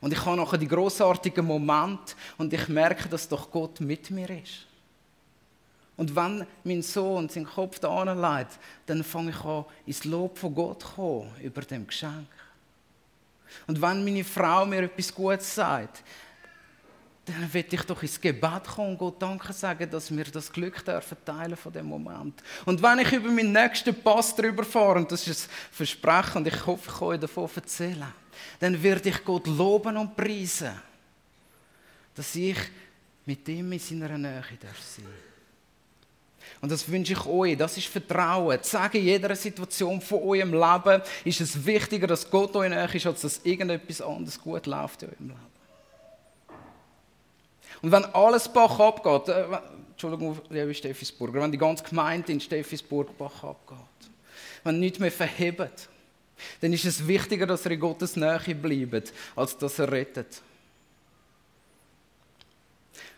Und 0.00 0.12
ich 0.12 0.24
habe 0.24 0.36
nachher 0.36 0.58
die 0.58 0.68
großartigen 0.68 1.44
Momente 1.44 2.14
und 2.38 2.52
ich 2.52 2.68
merke, 2.68 3.08
dass 3.08 3.28
doch 3.28 3.50
Gott 3.50 3.80
mit 3.80 4.10
mir 4.10 4.30
ist. 4.30 4.65
Und 5.96 6.14
wenn 6.14 6.46
mein 6.64 6.82
Sohn 6.82 7.28
seinen 7.28 7.46
Kopf 7.46 7.78
da 7.78 8.02
anlegt, 8.02 8.58
dann 8.84 9.02
fange 9.02 9.30
ich 9.30 9.44
an, 9.44 9.64
ins 9.86 10.04
Lob 10.04 10.36
von 10.36 10.54
Gott 10.54 10.82
zu 10.82 10.88
kommen 10.88 11.30
über 11.42 11.62
dem 11.62 11.86
Geschenk. 11.86 12.28
Und 13.66 13.80
wenn 13.80 14.04
meine 14.04 14.24
Frau 14.24 14.66
mir 14.66 14.82
etwas 14.82 15.14
Gutes 15.14 15.54
sagt, 15.54 16.02
dann 17.24 17.52
will 17.52 17.64
ich 17.68 17.82
doch 17.82 18.02
ins 18.02 18.20
Gebet 18.20 18.64
kommen 18.64 18.90
und 18.90 18.98
Gott 18.98 19.20
Danke 19.20 19.52
sagen, 19.52 19.90
dass 19.90 20.14
wir 20.14 20.24
das 20.24 20.52
Glück 20.52 20.84
dürfen 20.84 21.16
teilen 21.24 21.56
von 21.56 21.72
dem 21.72 21.86
Moment. 21.86 22.40
Und 22.64 22.80
wenn 22.82 23.00
ich 23.00 23.12
über 23.12 23.30
meinen 23.30 23.52
nächsten 23.52 23.94
Pass 23.94 24.36
drüber 24.36 24.64
fahre, 24.64 24.98
und 24.98 25.10
das 25.10 25.26
ist 25.26 25.48
ein 25.48 25.50
Versprechen, 25.72 26.38
und 26.38 26.46
ich 26.46 26.66
hoffe, 26.66 26.88
ich 26.88 26.98
kann 26.98 27.08
euch 27.08 27.20
davon 27.20 27.50
erzählen, 27.52 28.12
dann 28.60 28.80
werde 28.80 29.08
ich 29.08 29.24
Gott 29.24 29.46
loben 29.46 29.96
und 29.96 30.14
preisen, 30.14 30.72
dass 32.14 32.34
ich 32.36 32.58
mit 33.24 33.48
ihm 33.48 33.72
in 33.72 33.78
seiner 33.80 34.16
Nähe 34.16 34.44
darf 34.60 34.80
sein 34.80 35.06
und 36.66 36.72
das 36.72 36.90
wünsche 36.90 37.12
ich 37.12 37.24
euch. 37.26 37.56
Das 37.56 37.76
ist 37.76 37.86
Vertrauen. 37.86 38.60
Zu 38.60 38.70
sagen, 38.70 38.98
in 38.98 39.04
jeder 39.04 39.36
Situation 39.36 40.00
von 40.00 40.20
eurem 40.20 40.52
Leben 40.52 41.00
ist 41.24 41.40
es 41.40 41.64
wichtiger, 41.64 42.08
dass 42.08 42.28
Gott 42.28 42.56
euch 42.56 42.68
näher 42.68 42.92
ist, 42.92 43.06
als 43.06 43.20
dass 43.20 43.40
irgendetwas 43.44 44.00
anderes 44.00 44.40
gut 44.40 44.66
läuft 44.66 45.04
in 45.04 45.10
eurem 45.10 45.28
Leben. 45.28 45.40
Und 47.82 47.92
wenn 47.92 48.04
alles 48.06 48.48
Bach 48.48 48.80
abgeht, 48.80 49.28
äh, 49.28 49.44
Entschuldigung, 49.92 50.40
liebe 50.50 50.74
Steffisburger, 50.74 51.40
wenn 51.40 51.52
die 51.52 51.58
ganze 51.58 51.84
Gemeinde 51.84 52.32
in 52.32 52.40
Steffisburg 52.40 53.16
Bach 53.16 53.44
abgeht, 53.44 54.10
wenn 54.64 54.80
nichts 54.80 54.98
mehr 54.98 55.12
verhebt, 55.12 55.88
dann 56.60 56.72
ist 56.72 56.84
es 56.84 57.06
wichtiger, 57.06 57.46
dass 57.46 57.64
er 57.64 57.70
in 57.70 57.78
Gottes 57.78 58.16
Nähe 58.16 58.56
bleibt, 58.56 59.12
als 59.36 59.56
dass 59.56 59.78
er 59.78 59.92
rettet. 59.92 60.42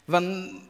Wenn 0.07 0.68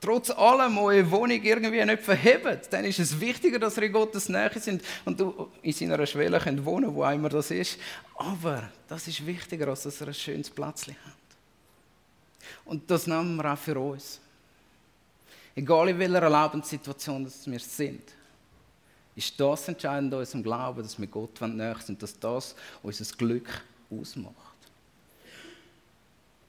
trotz 0.00 0.30
allem 0.30 0.78
eure 0.78 1.10
Wohnung 1.10 1.42
irgendwie 1.42 1.84
nicht 1.84 2.02
verhebt, 2.02 2.72
dann 2.72 2.84
ist 2.84 2.98
es 2.98 3.18
wichtiger, 3.20 3.58
dass 3.58 3.76
ihr 3.76 3.84
in 3.84 3.92
Gottes 3.92 4.28
Nähe 4.28 4.50
sind 4.58 4.82
und 5.04 5.18
du 5.18 5.50
in 5.62 5.72
seiner 5.72 6.04
Schwelle 6.06 6.38
könnt 6.38 6.64
wohnen, 6.64 6.94
wo 6.94 7.04
immer 7.04 7.28
das 7.28 7.50
ist. 7.50 7.78
Aber 8.16 8.70
das 8.88 9.08
ist 9.08 9.24
wichtiger, 9.26 9.68
als 9.68 9.82
dass 9.82 10.00
ihr 10.00 10.08
ein 10.08 10.14
schönes 10.14 10.50
Plätzchen 10.50 10.96
habt. 11.04 11.16
Und 12.64 12.90
das 12.90 13.06
nehmen 13.06 13.36
wir 13.36 13.52
auch 13.52 13.58
für 13.58 13.78
uns. 13.78 14.20
Egal 15.54 15.88
in 15.88 15.98
welcher 15.98 16.28
Lebenssituation 16.28 17.32
wir 17.46 17.60
sind, 17.60 18.02
ist 19.14 19.40
das 19.40 19.68
entscheidend 19.68 20.12
in 20.12 20.18
unserem 20.18 20.42
Glauben, 20.42 20.82
dass 20.82 21.00
wir 21.00 21.06
Gott 21.06 21.40
näher 21.40 21.78
sind, 21.80 22.02
dass 22.02 22.18
das 22.18 22.54
unser 22.82 23.16
Glück 23.16 23.48
ausmacht. 23.90 24.45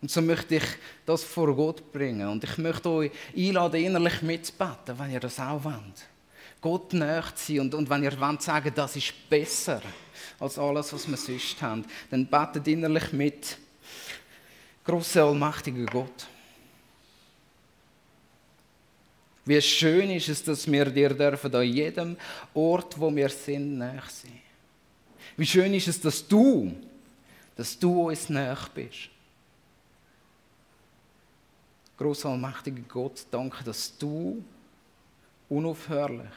Und 0.01 0.11
so 0.11 0.21
möchte 0.21 0.55
ich 0.55 0.63
das 1.05 1.23
vor 1.23 1.55
Gott 1.55 1.91
bringen. 1.91 2.27
Und 2.27 2.43
ich 2.43 2.57
möchte 2.57 2.89
euch 2.89 3.11
einladen, 3.35 3.83
innerlich 3.83 4.21
mitzubeten, 4.21 4.97
wenn 4.97 5.11
ihr 5.11 5.19
das 5.19 5.39
auch 5.39 5.63
wollt. 5.63 6.07
Gott 6.61 6.93
näher 6.93 7.23
zu 7.35 7.53
sein. 7.53 7.59
Und, 7.61 7.73
und 7.73 7.89
wenn 7.89 8.03
ihr 8.03 8.19
wollt 8.19 8.41
sagen, 8.41 8.71
das 8.75 8.95
ist 8.95 9.13
besser 9.29 9.81
als 10.39 10.59
alles, 10.59 10.93
was 10.93 11.07
wir 11.07 11.17
sonst 11.17 11.61
haben, 11.61 11.85
dann 12.11 12.27
betet 12.27 12.67
innerlich 12.67 13.11
mit. 13.11 13.57
Großer, 14.83 15.23
allmächtiger 15.23 15.85
Gott. 15.85 16.27
Wie 19.45 19.61
schön 19.61 20.11
ist 20.11 20.29
es, 20.29 20.43
dass 20.43 20.69
wir 20.69 20.85
dir 20.85 21.09
dürfen 21.09 21.55
an 21.55 21.63
jedem 21.63 22.17
Ort, 22.53 22.99
wo 22.99 23.13
wir 23.15 23.29
sind, 23.29 23.77
näher 23.77 24.03
sein. 24.09 24.41
Wie 25.37 25.45
schön 25.45 25.73
ist 25.73 25.87
es, 25.87 26.01
dass 26.01 26.27
du, 26.27 26.73
dass 27.55 27.79
du 27.79 28.09
uns 28.09 28.29
näher 28.29 28.57
bist. 28.75 29.09
Großer 31.97 32.29
allmächtiger 32.29 32.83
Gott, 32.87 33.25
danke, 33.31 33.63
dass 33.63 33.97
du 33.97 34.43
unaufhörlich 35.49 36.27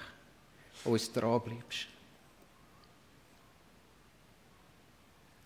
uns 0.84 1.12
dran 1.12 1.40
bleibst. 1.42 1.86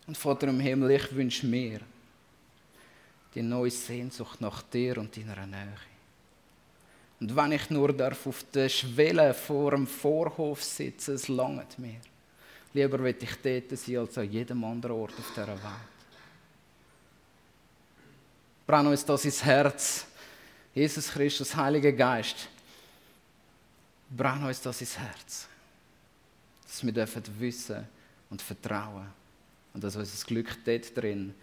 Und 0.07 0.16
Vater 0.16 0.48
im 0.48 0.61
Himmel, 0.61 0.92
ich 0.92 1.14
wünsche 1.14 1.46
mir 1.46 1.81
die 3.35 3.42
neue 3.42 3.70
Sehnsucht 3.70 4.40
nach 4.40 4.62
dir 4.62 4.98
und 4.98 5.16
deiner 5.16 5.46
Nähe. 5.46 5.77
Und 7.20 7.35
wenn 7.35 7.53
ich 7.53 7.70
nur 7.70 7.92
darf 7.92 8.27
auf 8.27 8.44
der 8.53 8.68
Schwelle 8.68 9.33
vor 9.35 9.72
dem 9.72 9.87
Vorhof 9.87 10.62
sitzen, 10.62 11.14
es 11.14 11.29
langt 11.29 11.79
mir. 11.79 12.00
Lieber 12.72 13.03
will 13.03 13.16
ich 13.18 13.37
dort 13.42 13.79
sein 13.79 13.96
als 13.98 14.18
an 14.18 14.31
jedem 14.31 14.62
anderen 14.64 14.96
Ort 14.96 15.14
auf 15.18 15.31
dieser 15.31 15.48
Welt. 15.48 15.93
Brenn 18.66 18.87
uns 18.87 19.05
das 19.05 19.24
ins 19.24 19.44
Herz. 19.44 20.07
Jesus 20.74 21.09
Christus, 21.09 21.55
Heiliger 21.55 21.92
Geist, 21.92 22.48
brenn 24.11 24.44
uns 24.44 24.61
das 24.61 24.81
ins 24.81 24.98
Herz. 24.98 25.48
Dass 26.66 26.85
wir 26.85 26.92
dürfen 26.92 27.22
wissen 27.38 27.87
und 28.31 28.42
vertrauen. 28.42 29.07
Und 29.72 29.85
dass 29.85 29.96
unser 29.96 30.27
Glück 30.27 30.64
dort 30.64 30.96
drin 30.96 31.35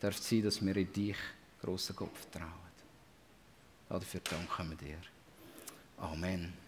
darf 0.00 0.16
sein, 0.18 0.42
dass 0.42 0.64
wir 0.64 0.76
in 0.76 0.92
dich, 0.92 1.16
grossen 1.60 1.96
Gott, 1.96 2.16
vertrauen. 2.16 2.52
Dafür 3.88 4.20
danken 4.20 4.70
wir 4.70 4.76
dir. 4.76 4.98
Amen. 5.98 6.67